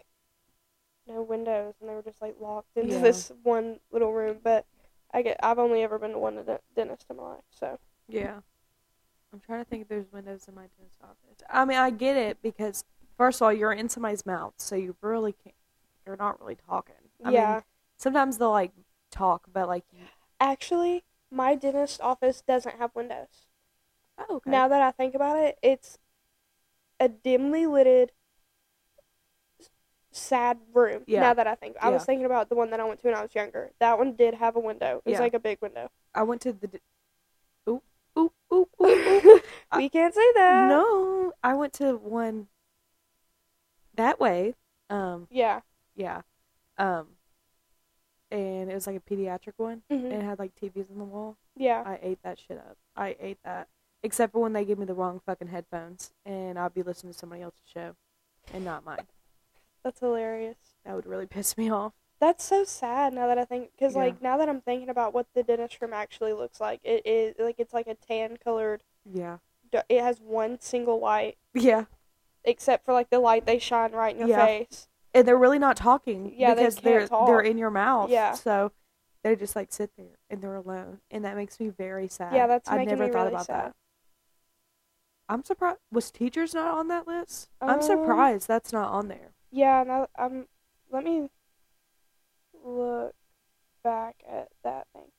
[1.08, 3.02] no windows and they were just like locked into Yeah.
[3.02, 4.40] this one little room.
[4.44, 4.66] But
[5.14, 6.44] I get I've only ever been to one
[6.76, 7.44] dentist in my life.
[7.52, 8.40] So yeah.
[9.32, 11.46] I'm trying to think if there's windows in my dentist office.
[11.50, 12.84] I mean, I get it because
[13.16, 15.56] first of all, you're in somebody's mouth, so you really can't.
[16.06, 16.96] You're not really talking.
[17.24, 17.62] I yeah, mean,
[17.98, 18.72] sometimes they'll like
[19.12, 19.86] talk, but like,
[20.40, 23.48] actually, my dentist office doesn't have windows.
[24.18, 24.50] oh, okay.
[24.50, 26.00] Now that I think about it, it's
[27.02, 28.12] a dimly lighted
[30.12, 31.04] sad room.
[31.08, 31.22] Yeah.
[31.22, 33.16] Now that I think, I was thinking about the one that I went to when
[33.16, 33.72] I was younger.
[33.80, 35.02] That one did have a window.
[35.06, 35.20] It was Yeah.
[35.22, 35.90] like a big window.
[36.14, 36.68] I went to the.
[36.68, 36.80] d-
[37.70, 37.84] Oop,
[38.18, 39.44] oop, oop, oop, oop.
[39.72, 40.68] I- we can't say that.
[40.68, 42.48] no, I went to one
[43.96, 44.56] that way.
[44.90, 45.62] Um, Yeah.
[45.96, 46.22] yeah.
[46.78, 47.08] Um,
[48.32, 49.84] and it was like a pediatric one.
[49.90, 51.38] hmm And it had like TVs on the wall.
[51.56, 51.84] Yeah.
[51.86, 52.78] I ate that shit up.
[52.96, 53.68] I ate that.
[54.04, 57.20] Except for when they give me the wrong fucking headphones and I'll be listening to
[57.20, 57.96] somebody else's show
[58.54, 59.06] and not mine.
[59.84, 60.58] That's hilarious.
[60.86, 61.94] That would really piss me off.
[62.20, 64.02] That's so sad now that I think, because Yeah.
[64.04, 67.36] like now that I'm thinking about what the dentist room actually looks like, it is
[67.40, 68.84] like it's like a tan colored.
[69.06, 69.38] Yeah.
[69.88, 71.86] It has one single light, Yeah.
[72.44, 74.46] except for like the light they shine right in your Yeah.
[74.46, 74.88] face.
[75.14, 77.28] And they're really not talking Yeah, they because can't they're talk.
[77.28, 78.10] they're in your mouth.
[78.10, 78.34] Yeah.
[78.34, 78.72] So
[79.24, 81.02] they just like sit there and they're alone.
[81.12, 82.34] And that makes me very sad.
[82.34, 83.66] Yeah, that's I've never thought really about sad.
[83.68, 83.76] that.
[85.32, 87.50] I'm surprised was teachers not on that list?
[87.62, 89.32] I'm Um, surprised that's not on there.
[89.50, 90.46] Yeah, now um,
[90.92, 91.30] let me
[92.66, 93.16] look
[93.82, 95.12] back at that thing.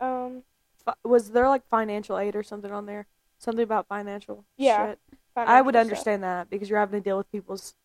[0.00, 0.42] Um,
[0.84, 3.06] Fi- Was there like financial aid or something on there?
[3.38, 4.98] Something about financial Yeah, shit?
[5.36, 5.80] I financial would stuff.
[5.82, 7.76] understand that because you're having to deal with people's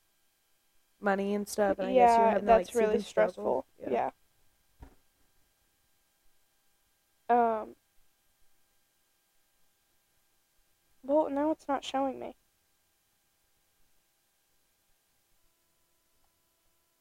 [1.00, 3.34] money and stuff, and I yeah, that's to, like, really struggle.
[3.34, 3.66] stressful.
[3.92, 4.12] Yeah.
[7.30, 7.62] Yeah.
[7.62, 7.76] Um.
[11.10, 12.36] Well, now it's not showing me.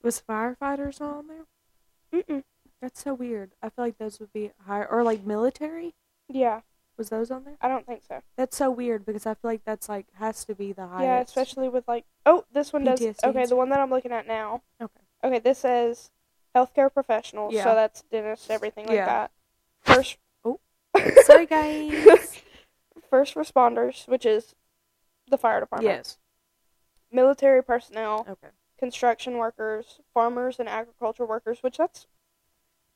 [0.02, 2.22] Was firefighters not on there?
[2.26, 2.42] Mm.
[2.80, 3.50] That's so weird.
[3.62, 5.94] I feel like those would be higher, or like military.
[6.26, 6.60] Yeah,
[6.96, 7.56] Was those on there?
[7.60, 8.22] I don't think so.
[8.34, 11.02] That's so weird because I feel like that's like has to be the highest.
[11.04, 12.06] Yeah, especially with like.
[12.24, 13.00] Oh, this one does.
[13.00, 14.62] PTSD Okay, the one that I'm looking at now.
[14.80, 15.02] Okay.
[15.22, 16.10] Okay, this says
[16.56, 17.52] healthcare professionals.
[17.52, 17.64] Yeah.
[17.64, 19.04] So that's dentists, everything like Yeah.
[19.04, 19.30] that.
[19.82, 20.16] First.
[20.46, 20.60] Oh.
[21.26, 22.40] Sorry, guys.
[23.10, 24.54] First responders, which is
[25.28, 25.94] the fire department.
[25.96, 26.18] yes.
[27.10, 28.48] Military personnel, Okay.
[28.78, 31.62] construction workers, farmers, and agriculture workers.
[31.62, 32.06] Which that's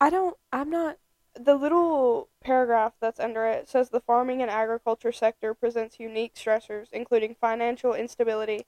[0.01, 0.37] I don't.
[0.53, 0.99] I'm not.
[1.35, 6.89] the little paragraph that's under it says the farming and agriculture sector presents unique stressors,
[6.93, 8.67] including financial instability,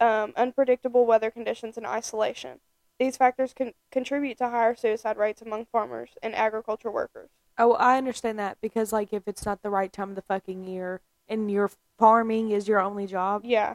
[0.00, 2.58] um, unpredictable weather conditions, and isolation.
[2.98, 7.30] These factors can contribute to higher suicide rates among farmers and agriculture workers.
[7.56, 10.64] Oh, I understand that because like if it's not the right time of the fucking
[10.64, 13.74] year and your farming is your only job Yeah,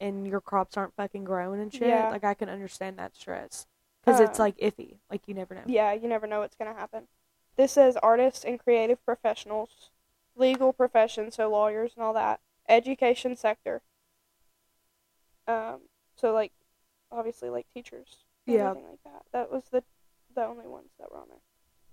[0.00, 2.10] and your crops aren't fucking growing and shit, Yeah.
[2.10, 3.66] like I can understand that stress
[4.04, 4.98] because it's Um, like iffy.
[5.10, 5.62] Like you never know.
[5.66, 7.08] yeah, you never know what's going to happen.
[7.56, 9.90] This says artists and creative professionals,
[10.36, 13.80] legal professions, so lawyers and all that, education sector.
[15.46, 15.80] Um,
[16.14, 16.52] so like,
[17.10, 18.70] obviously like teachers, and Yeah.
[18.70, 19.22] everything like that.
[19.32, 19.82] That was the
[20.34, 21.38] the only ones that were on there.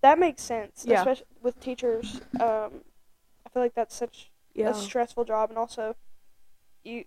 [0.06, 1.00] That makes sense, Yeah.
[1.00, 2.22] especially with teachers.
[2.40, 2.84] Um,
[3.44, 4.70] I feel like that's such Yeah.
[4.70, 5.96] a stressful job, and also,
[6.84, 7.06] you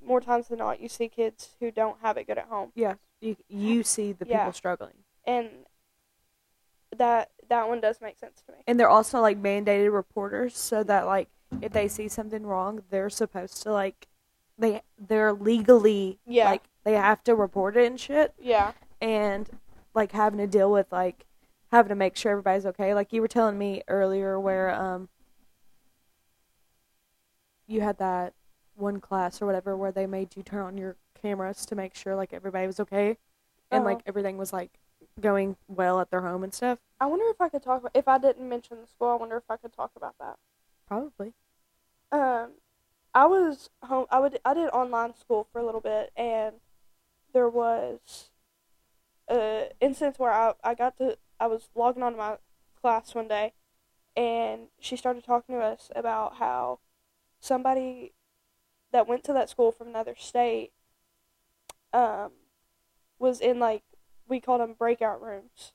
[0.00, 2.94] more times than not you see kids who don't have it good at home, Yeah.
[3.20, 4.38] You you see the Yeah.
[4.38, 5.04] people struggling.
[5.24, 5.66] and
[6.96, 8.58] that that one does make sense to me.
[8.66, 11.28] And they're also like mandated reporters so that like
[11.60, 14.08] if they see something wrong, they're supposed to like
[14.56, 16.46] they they're legally Yeah.
[16.50, 18.72] like they have to report it and shit Yeah.
[18.98, 19.60] and
[19.92, 21.26] like having to deal with like
[21.70, 22.94] having to make sure everybody's okay.
[22.94, 25.08] Like you were telling me earlier where um
[27.66, 28.34] you had that
[28.76, 32.16] one class or whatever where they made you turn on your cameras to make sure
[32.16, 33.16] like everybody was okay
[33.70, 33.94] and Uh-huh.
[33.94, 34.78] like everything was like
[35.20, 36.78] going well at their home and stuff.
[37.00, 39.08] I wonder if I could talk about if I didn't mention the school.
[39.08, 40.36] I wonder if I could talk about that.
[40.86, 41.34] Probably.
[42.12, 42.52] Um,
[43.14, 44.06] I was home.
[44.10, 44.38] I would.
[44.44, 46.56] I did online school for a little bit, and
[47.32, 48.30] there was
[49.28, 52.36] a instance where I I got to I was logging on to my
[52.80, 53.54] class one day,
[54.16, 56.78] and she started talking to us about how
[57.40, 58.12] somebody
[58.92, 60.72] that went to that school from another state
[61.92, 62.30] um
[63.18, 63.82] was in like
[64.28, 65.72] we called them breakout rooms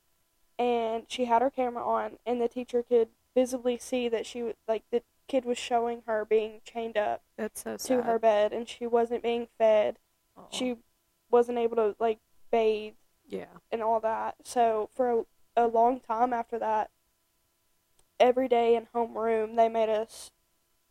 [0.58, 4.82] and she had her camera on and the teacher could visibly see that she like
[4.90, 8.86] the kid was showing her being chained up That's so to her bed and she
[8.86, 9.98] wasn't being fed
[10.36, 10.42] Aw.
[10.50, 10.76] she
[11.30, 12.18] wasn't able to like
[12.50, 12.94] bathe
[13.28, 13.46] yeah.
[13.70, 15.26] and all that so for
[15.56, 16.90] a, long time after that
[18.18, 20.30] every day in homeroom they made us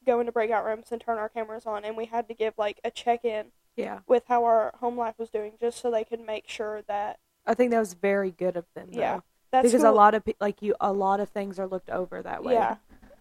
[0.06, 2.80] go into breakout rooms and turn our cameras on and we had to give like
[2.84, 4.00] a check-in Yeah.
[4.08, 7.54] with how our home life was doing just so they could make sure that I
[7.54, 8.90] think that was very good of them.
[8.92, 9.20] Though, Yeah.
[9.52, 12.44] that Because a lot of like you, a lot of things are looked over that
[12.44, 12.54] way.
[12.54, 12.78] Yeah,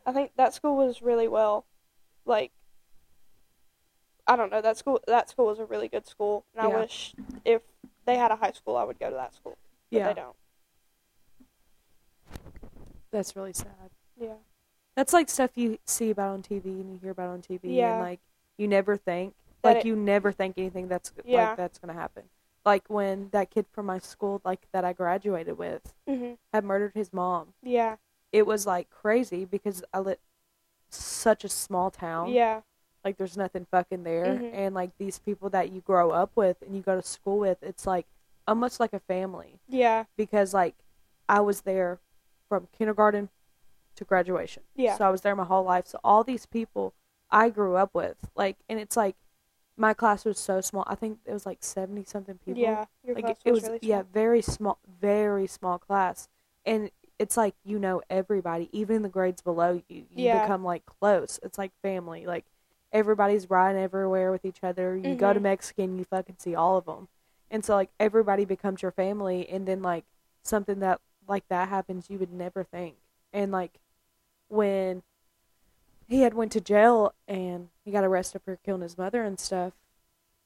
[0.07, 1.67] I think that school was really well,
[2.25, 2.51] like,
[4.27, 5.01] I don't know that school.
[5.07, 6.75] That school was a really good school, and Yeah.
[6.77, 7.15] I wish
[7.45, 7.63] if
[8.07, 9.59] they had a high school, I would go to that school.
[9.91, 10.09] But Yeah.
[10.09, 10.37] they don't.
[13.15, 13.91] That's really sad.
[14.21, 14.35] Yeah,
[14.97, 17.93] That's like stuff you see about on TV and you hear about on TV, Yeah.
[17.95, 18.21] and like
[18.59, 21.49] you never think, That like it- you never think anything that's Yeah.
[21.51, 22.25] like that's gonna happen.
[22.65, 26.39] Like when that kid from my school, like that I graduated with, Mhm.
[26.53, 27.55] had murdered his mom.
[27.63, 27.97] Yeah.
[28.33, 30.21] It was like crazy because I lit
[30.91, 32.31] such a small town.
[32.31, 32.63] Yeah.
[33.05, 34.51] Like there's nothing fucking there, Mhm.
[34.55, 37.63] and like these people that you grow up with and you go to school with,
[37.63, 38.07] it's like
[38.49, 40.05] almost like a family Yeah.
[40.17, 40.75] because like
[41.29, 42.01] I was there
[42.49, 43.29] from kindergarten
[43.97, 44.63] to graduation.
[44.75, 44.97] Yeah.
[44.97, 45.87] So I was there my whole life.
[45.87, 46.95] So all these people
[47.31, 49.17] I grew up with, like, and it's like
[49.77, 50.85] my class was so small.
[50.87, 52.63] I think it was like seventy something people.
[52.63, 52.85] Yeah.
[53.05, 54.11] Your like class it was, was really yeah small.
[54.13, 56.29] very small, very small class,
[56.65, 60.07] and it's like you know everybody, even the grades below you.
[60.11, 60.43] You Yeah.
[60.43, 61.41] become like close.
[61.43, 62.27] It's like family.
[62.27, 62.45] Like
[62.93, 64.97] everybody's riding everywhere with each other.
[64.97, 65.45] You go to Mhm.
[65.45, 67.09] Mexican, you fucking see all of them,
[67.51, 69.49] and so like everybody becomes your family.
[69.49, 70.05] And then like
[70.43, 72.97] something that like that happens, you would never think.
[73.33, 73.79] And like
[74.49, 75.03] when
[76.07, 79.73] he had went to jail and he got arrested for killing his mother and stuff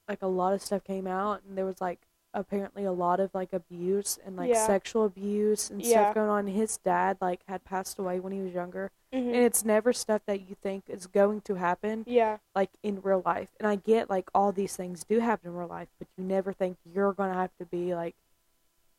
[0.08, 1.98] like a lot of stuff came out and there was like
[2.32, 4.66] apparently a lot of like abuse and like Yeah.
[4.66, 5.88] sexual abuse and Yeah.
[5.90, 9.26] stuff going on his dad like had passed away when he was younger Mhm.
[9.26, 12.38] and it's never stuff that you think is going to happen Yeah.
[12.54, 15.66] like in real life and i get like all these things do happen in real
[15.68, 18.14] life but you never think you're gonna have to be like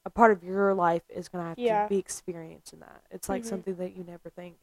[0.05, 1.83] a part of your life is gonna have Yeah.
[1.83, 3.47] to be experiencing that it's like Mhm.
[3.47, 4.57] something that you never think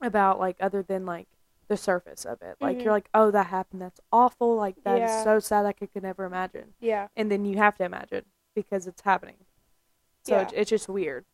[0.00, 1.28] about like other than like
[1.68, 2.84] the surface of it like Mhm.
[2.84, 5.22] you're like oh that happened that's awful like that is Yeah.
[5.24, 7.08] so sad i could, could never imagine Yeah.
[7.16, 9.46] and then you have to imagine because it's happening
[10.22, 10.42] so Yeah.
[10.42, 11.24] it's, it's just weird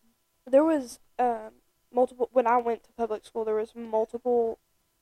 [0.47, 1.63] There was um
[1.93, 3.45] multiple when I went to public school.
[3.45, 4.59] There was multiple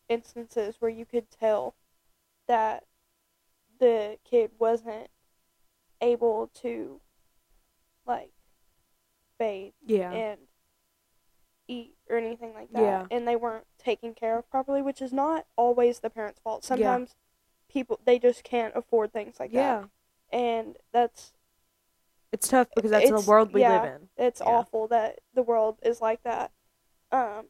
[0.08, 1.74] instances where you could tell
[2.46, 2.84] that
[3.78, 5.08] the kid wasn't
[6.00, 7.00] able to
[8.08, 8.30] like
[9.38, 10.38] bathe yeah and
[11.68, 12.80] eat or anything like that.
[12.80, 13.06] Yeah.
[13.10, 16.64] And they weren't taken care of properly, which is not always the parents' fault.
[16.64, 17.14] Sometimes
[17.70, 20.36] people they just can't afford things like yeah that.
[20.36, 21.32] And that's
[22.32, 23.82] it's tough because that's the world we yeah.
[23.82, 24.46] live in it's Yeah.
[24.46, 26.50] awful that the world is like that.
[27.12, 27.46] Um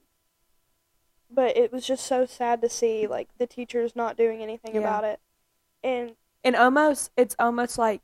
[1.30, 4.80] but it was just so sad to see like the teachers not doing anything Yeah.
[4.80, 5.20] about it.
[5.84, 8.02] And and almost it's almost like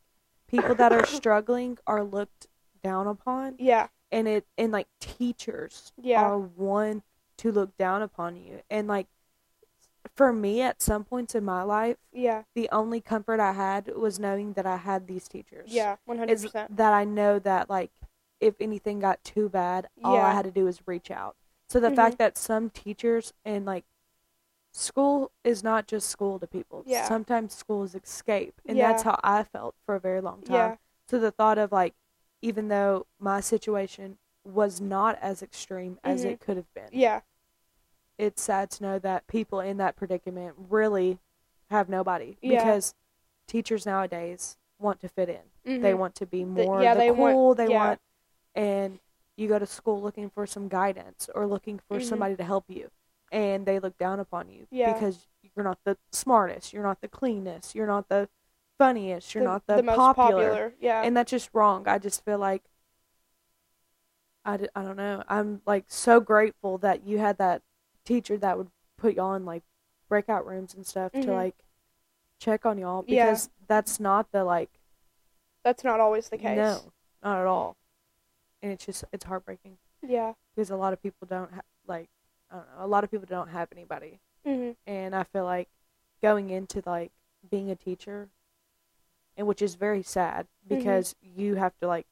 [0.49, 2.47] people that are struggling are looked
[2.83, 3.55] down upon.
[3.59, 6.23] Yeah, and it and like teachers Yeah.
[6.23, 7.03] are one
[7.39, 8.61] to look down upon you.
[8.71, 9.09] And like
[10.15, 14.19] for me at some points in my life yeah, the only comfort i had was
[14.21, 15.71] knowing that i had these teachers.
[15.73, 16.77] Yeah, one hundred is percent.
[16.77, 17.91] that i know that like
[18.41, 21.37] if anything got too bad all i had to do was reach out.
[21.69, 21.97] So the Mhm.
[21.97, 23.85] fact that some teachers and like
[24.77, 27.07] school is not just school to people Yeah.
[27.07, 28.91] sometimes school is escape and Yeah.
[28.91, 30.77] that's how i felt for a very long time Yeah.
[31.07, 31.95] so the thought of like
[32.43, 36.31] even though my situation was not as extreme as Mhm.
[36.33, 37.21] it could have been Yeah.
[38.19, 41.21] it's sad to know that people in that predicament really
[41.71, 42.59] have nobody Yeah.
[42.65, 42.95] because
[43.47, 45.99] teachers nowadays want to fit in they Mhm.
[45.99, 47.87] want to be The- more yeah, the they want- cool they yeah.
[47.89, 48.01] want
[48.57, 48.99] and
[49.37, 52.05] you go to school looking for some guidance or looking for Mhm.
[52.09, 52.91] somebody to help you
[53.35, 54.93] and they look down upon you Yeah.
[54.95, 55.27] because
[55.57, 58.29] you're not the smartest you're not the cleanest you're not the
[58.79, 61.03] funniest you're the, not the, most popular Yeah.
[61.03, 61.87] and that's just wrong.
[61.89, 62.63] I just feel like
[64.45, 65.23] I, d- I don't know.
[65.29, 67.63] I'm like so grateful that you had that
[68.05, 68.69] teacher that would
[68.99, 69.63] put y'all in like
[70.09, 71.35] breakout rooms and stuff to Mhm.
[71.35, 71.65] like
[72.39, 73.27] check on y'all Yeah.
[73.27, 74.81] because that's not the like
[75.63, 76.57] That's not always the case.
[76.57, 77.77] no, not at all.
[78.61, 80.35] And it's just it's heartbreaking Yeah.
[80.55, 82.11] because a lot of people don't ha- like
[82.55, 82.85] I don't know.
[82.85, 84.77] A lot of people don't have anybody, Mhm.
[84.87, 85.69] and I feel like
[86.23, 87.11] going into like
[87.51, 88.29] being a teacher,
[89.37, 90.77] and which is very sad Mm-hmm.
[90.77, 92.07] because you have to like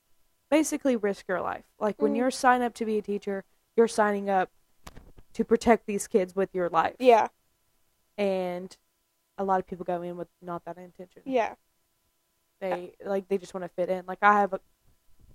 [0.51, 1.65] basically risk your life.
[1.79, 2.17] Like when Mhm.
[2.17, 3.45] you're signing up to be a teacher,
[3.77, 4.51] you're signing up
[5.35, 6.97] to protect these kids with your life.
[6.99, 7.29] Yeah.
[8.19, 8.77] And
[9.39, 11.23] a lot of people go in with not that intention.
[11.25, 11.55] Yeah.
[12.59, 14.05] They like they just want to fit in.
[14.07, 14.61] Like I have a,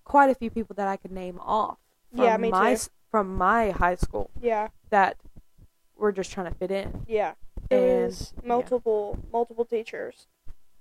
[0.03, 1.79] quite a few people that I could name off
[2.11, 2.89] from Yeah, me my too.
[3.09, 4.69] From my high school Yeah.
[4.89, 5.17] that
[5.95, 7.05] were just trying to fit in.
[7.07, 7.35] Yeah.
[7.69, 10.27] There And- was multiple multiple teachers,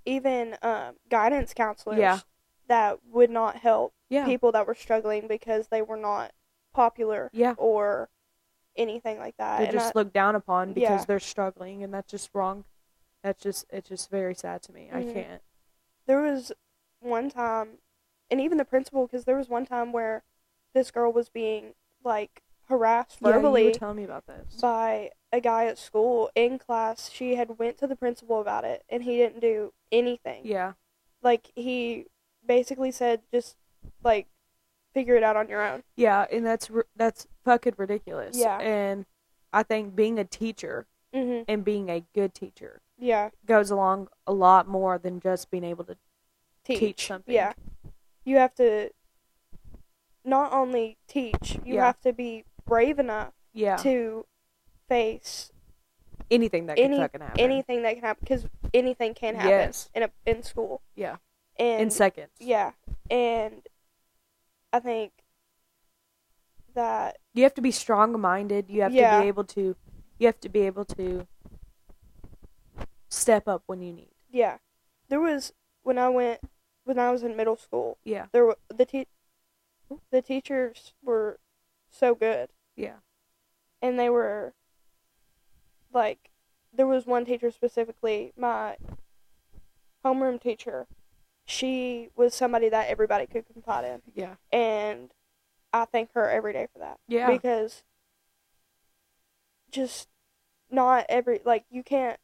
[0.05, 2.21] even um, guidance counselors Yeah.
[2.69, 4.25] that would not help Yeah.
[4.25, 6.33] people that were struggling because they were not
[6.73, 7.55] popular Yeah.
[7.57, 8.11] or
[8.77, 9.59] anything like that.
[9.59, 11.05] They're And just I- looked down upon because Yeah.
[11.07, 12.65] they're struggling and that's just wrong.
[13.23, 14.91] That's just it's just very sad to me.
[14.93, 15.13] I Mhm.
[15.13, 15.43] can't.
[16.07, 16.53] there was
[17.01, 17.79] one time,
[18.31, 20.23] and even the principal, because there was one time where
[20.73, 21.75] this girl was being
[22.07, 24.55] like harassed Yeah, you verbally were telling me about this.
[24.61, 27.11] by a guy at school in class.
[27.11, 30.43] She had went to the principal about it, and he didn't do anything.
[30.45, 30.73] Yeah.
[31.23, 32.07] Like he
[32.47, 33.57] basically said, just
[34.03, 34.29] like
[34.95, 35.83] figure it out on your own.
[35.97, 38.39] Yeah, and that's that's fucking ridiculous.
[38.39, 38.59] Yeah.
[38.59, 39.05] And
[39.53, 41.45] I think being a teacher Mhm.
[41.49, 43.31] and being a good teacher Yeah.
[43.45, 45.97] goes along a lot more than just being able to
[46.65, 46.79] teach.
[46.79, 47.35] teach something.
[47.35, 47.53] Yeah.
[48.25, 48.91] You have to
[50.27, 51.87] not only teach, you Yeah.
[51.87, 53.77] have to be brave enough Yeah.
[53.79, 54.27] to
[54.89, 55.53] face
[56.31, 57.41] anything that any fucking happen.
[57.41, 59.89] anything that can happen because anything can happen Yes.
[59.95, 60.83] in a in school.
[60.95, 61.17] Yeah.
[61.59, 62.33] And in seconds.
[62.39, 62.73] yeah,
[63.11, 63.67] and
[64.73, 65.13] I think
[66.75, 68.69] that You have to be strong minded.
[68.69, 69.77] You have to be able to
[70.19, 71.27] you have to be able to
[73.09, 74.11] step up when you need.
[74.29, 74.59] yeah,
[75.09, 75.53] there was
[75.83, 76.41] when I went
[76.85, 77.99] when I was in middle school.
[78.05, 78.27] Yeah.
[78.33, 79.09] There were the te-
[80.11, 81.39] the teachers were
[81.91, 82.49] so good.
[82.77, 82.97] Yeah.
[83.81, 84.53] and they were
[85.93, 86.31] like
[86.75, 88.77] there was one teacher specifically my
[90.05, 90.87] homeroom teacher
[91.47, 94.35] she was somebody that everybody could confide in Yeah.
[94.53, 95.11] and
[95.73, 97.31] i thank her every day for that Yeah.
[97.31, 97.83] because
[99.71, 100.09] just
[100.71, 102.19] not every like you can't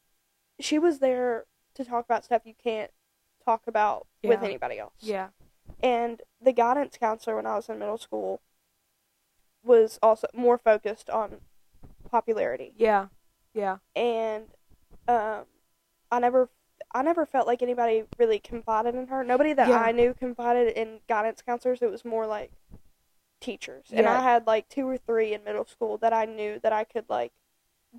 [0.61, 1.45] she was there
[1.75, 2.91] to talk about stuff you can't
[3.45, 5.29] talk about with anybody else Yeah.
[5.83, 8.41] And the guidance counselor when I was in middle school
[9.64, 11.37] was also more focused on
[12.11, 12.72] popularity.
[12.76, 13.07] Yeah.
[13.55, 13.78] Yeah.
[13.95, 14.45] And
[15.09, 15.45] um,
[16.11, 16.49] I never,
[16.95, 19.22] I never felt like anybody really confided in her.
[19.22, 19.80] Nobody that Yeah.
[19.80, 21.83] I knew confided in guidance counselors.
[21.83, 22.51] It was more like
[23.41, 23.87] teachers.
[23.91, 24.01] Yeah.
[24.01, 26.85] And I had like two or three in middle school that I knew that I
[26.85, 27.33] could like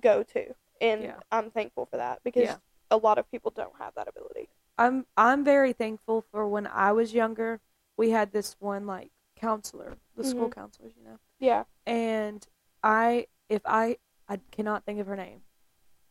[0.00, 1.20] go to, and Yeah.
[1.30, 2.56] I'm thankful for that because
[2.90, 4.48] a lot of people don't have that ability.
[4.76, 7.60] I'm I'm very thankful for when I was younger.
[7.96, 10.54] We had this one like counselor, the school Mhm.
[10.54, 11.18] counselors, you know.
[11.38, 11.64] Yeah.
[11.86, 12.46] And
[12.82, 15.42] I if I I cannot think of her name.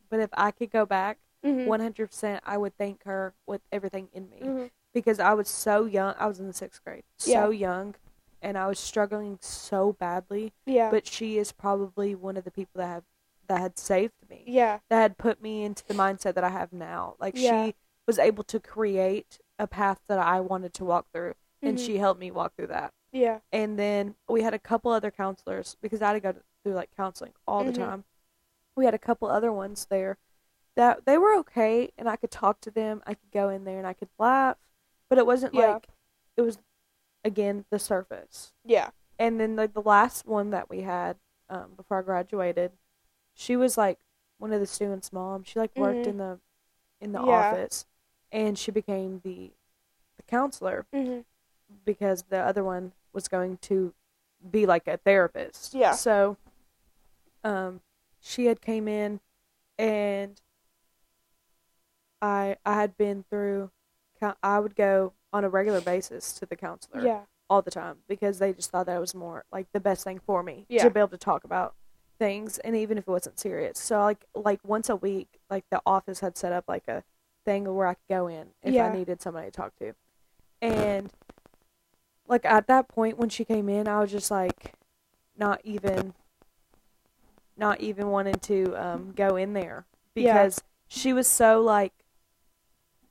[0.08, 1.68] But if I could go back, Mm-hmm.
[1.68, 6.14] 100% I would thank her with everything in me hmm because I was so young.
[6.18, 7.02] I was in the 6th grade.
[7.26, 7.44] Yeah.
[7.44, 7.96] So young
[8.40, 10.90] and I was struggling so badly, Yeah.
[10.90, 13.04] but she is probably one of the people that have
[13.48, 14.44] that had saved me.
[14.46, 14.78] yeah.
[14.88, 17.16] That had put me into the mindset that I have now.
[17.18, 17.66] Like Yeah.
[17.66, 17.74] she
[18.06, 21.34] was able to create a path that I wanted to walk through
[21.64, 21.86] and Mhm.
[21.86, 22.92] she helped me walk through that.
[23.12, 23.40] Yeah.
[23.52, 26.90] And then we had a couple other counselors because I had to go through like
[26.96, 27.76] counseling all the Mhm.
[27.78, 28.04] time.
[28.76, 30.18] We had a couple other ones there
[30.76, 33.02] that they were okay and I could talk to them.
[33.06, 34.58] I could go in there and I could laugh,
[35.08, 35.78] but it wasn't Yeah.
[35.78, 35.88] like
[36.36, 36.58] it was
[37.24, 38.52] again the surface.
[38.64, 38.90] Yeah.
[39.18, 42.72] And then like the last one that we had um, before I graduated,
[43.34, 44.00] she was like
[44.38, 45.44] one of the students' mom.
[45.44, 46.10] She like worked Mhm.
[46.10, 46.40] in the
[47.00, 47.40] in the Yeah.
[47.50, 47.86] office,
[48.32, 49.52] and she became the
[50.16, 51.20] the counselor hmm
[51.84, 53.92] because the other one was going to
[54.50, 55.74] be like a therapist.
[55.74, 55.92] Yeah.
[55.92, 56.36] So,
[57.42, 57.80] um,
[58.20, 59.20] she had came in,
[59.78, 60.40] and
[62.22, 63.70] I I had been through.
[64.42, 67.20] I would go on a regular basis to the counselor Yeah.
[67.50, 70.42] all the time because they just thought that was more like the best thing for
[70.42, 70.82] me Yeah.
[70.84, 71.74] to be able to talk about
[72.18, 73.78] things and even if it wasn't serious.
[73.78, 77.04] So like like once a week, like the office had set up like a
[77.44, 78.86] thing where I could go in if Yeah.
[78.86, 79.94] I needed somebody to talk to.
[80.62, 81.12] And
[82.26, 84.74] like at that point when she came in, I was just like
[85.36, 86.14] not even
[87.56, 90.32] not even wanting to um go in there Yeah.
[90.32, 91.92] because she was so like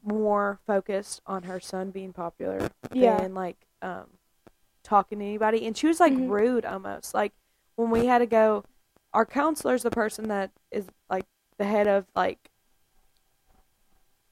[0.04, 3.18] more focused on her son being popular Yeah.
[3.18, 4.06] than like um
[4.84, 6.30] talking to anybody and she was like Mhm.
[6.30, 7.32] rude almost like
[7.78, 8.66] when we had to go
[9.14, 11.24] our counselor's the person that is like
[11.58, 12.50] the head of like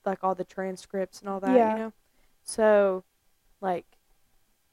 [0.05, 1.69] like all the transcripts and all that Yeah.
[1.69, 1.93] you know
[2.43, 3.03] so
[3.61, 3.85] like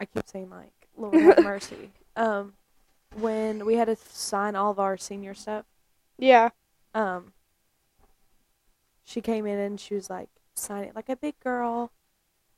[0.01, 2.53] i keep saying like lord have mercy um
[3.21, 5.65] when we had to sign all of our senior stuff
[6.19, 6.51] Yeah.
[6.95, 7.33] um
[9.05, 11.91] she came in and she was like sign it like a big girl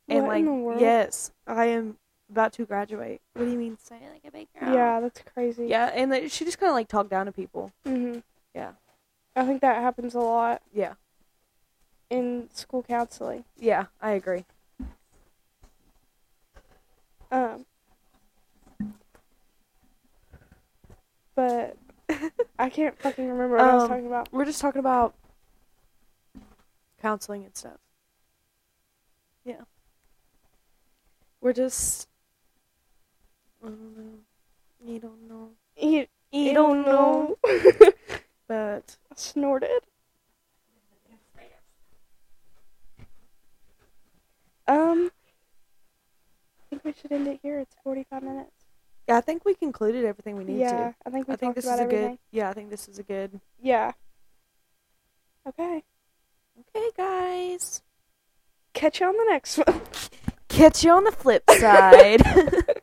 [0.08, 0.80] and What like in the world?
[0.80, 1.96] yes i am
[2.30, 5.20] about to graduate what do you mean sign it like a big girl Yeah, that's
[5.22, 5.66] crazy.
[5.66, 8.18] yeah and like, she just kind of like talked down to people hmm
[8.54, 8.72] Yeah.
[9.36, 10.94] I think that happens a lot yeah
[12.08, 13.44] in school counseling.
[13.58, 14.44] yeah i agree
[17.32, 17.64] Um,
[21.34, 21.76] but
[22.58, 24.32] I can't fucking remember what I was Um, talking about.
[24.32, 25.14] we're just talking about
[27.00, 27.78] counseling and stuff
[29.44, 29.62] yeah
[31.40, 32.08] we're just
[33.64, 34.18] I don't know.
[34.82, 35.50] You don't know.
[35.76, 37.36] You, You don't know.
[38.48, 39.82] But I snorted.
[44.66, 45.10] Um,
[46.80, 47.58] think we should end it here.
[47.58, 48.50] It's forty-five minutes.
[49.08, 50.94] yeah, I think we concluded everything we need yeah, to.
[51.06, 52.08] I think we I think this about is a everything.
[52.10, 52.18] good.
[52.32, 53.40] Yeah, I think this is a good.
[53.62, 53.92] Yeah.
[55.48, 55.82] Okay.
[56.76, 57.82] Okay, guys.
[58.74, 59.80] Catch you on the next one.
[60.48, 62.20] Catch you on the flip side.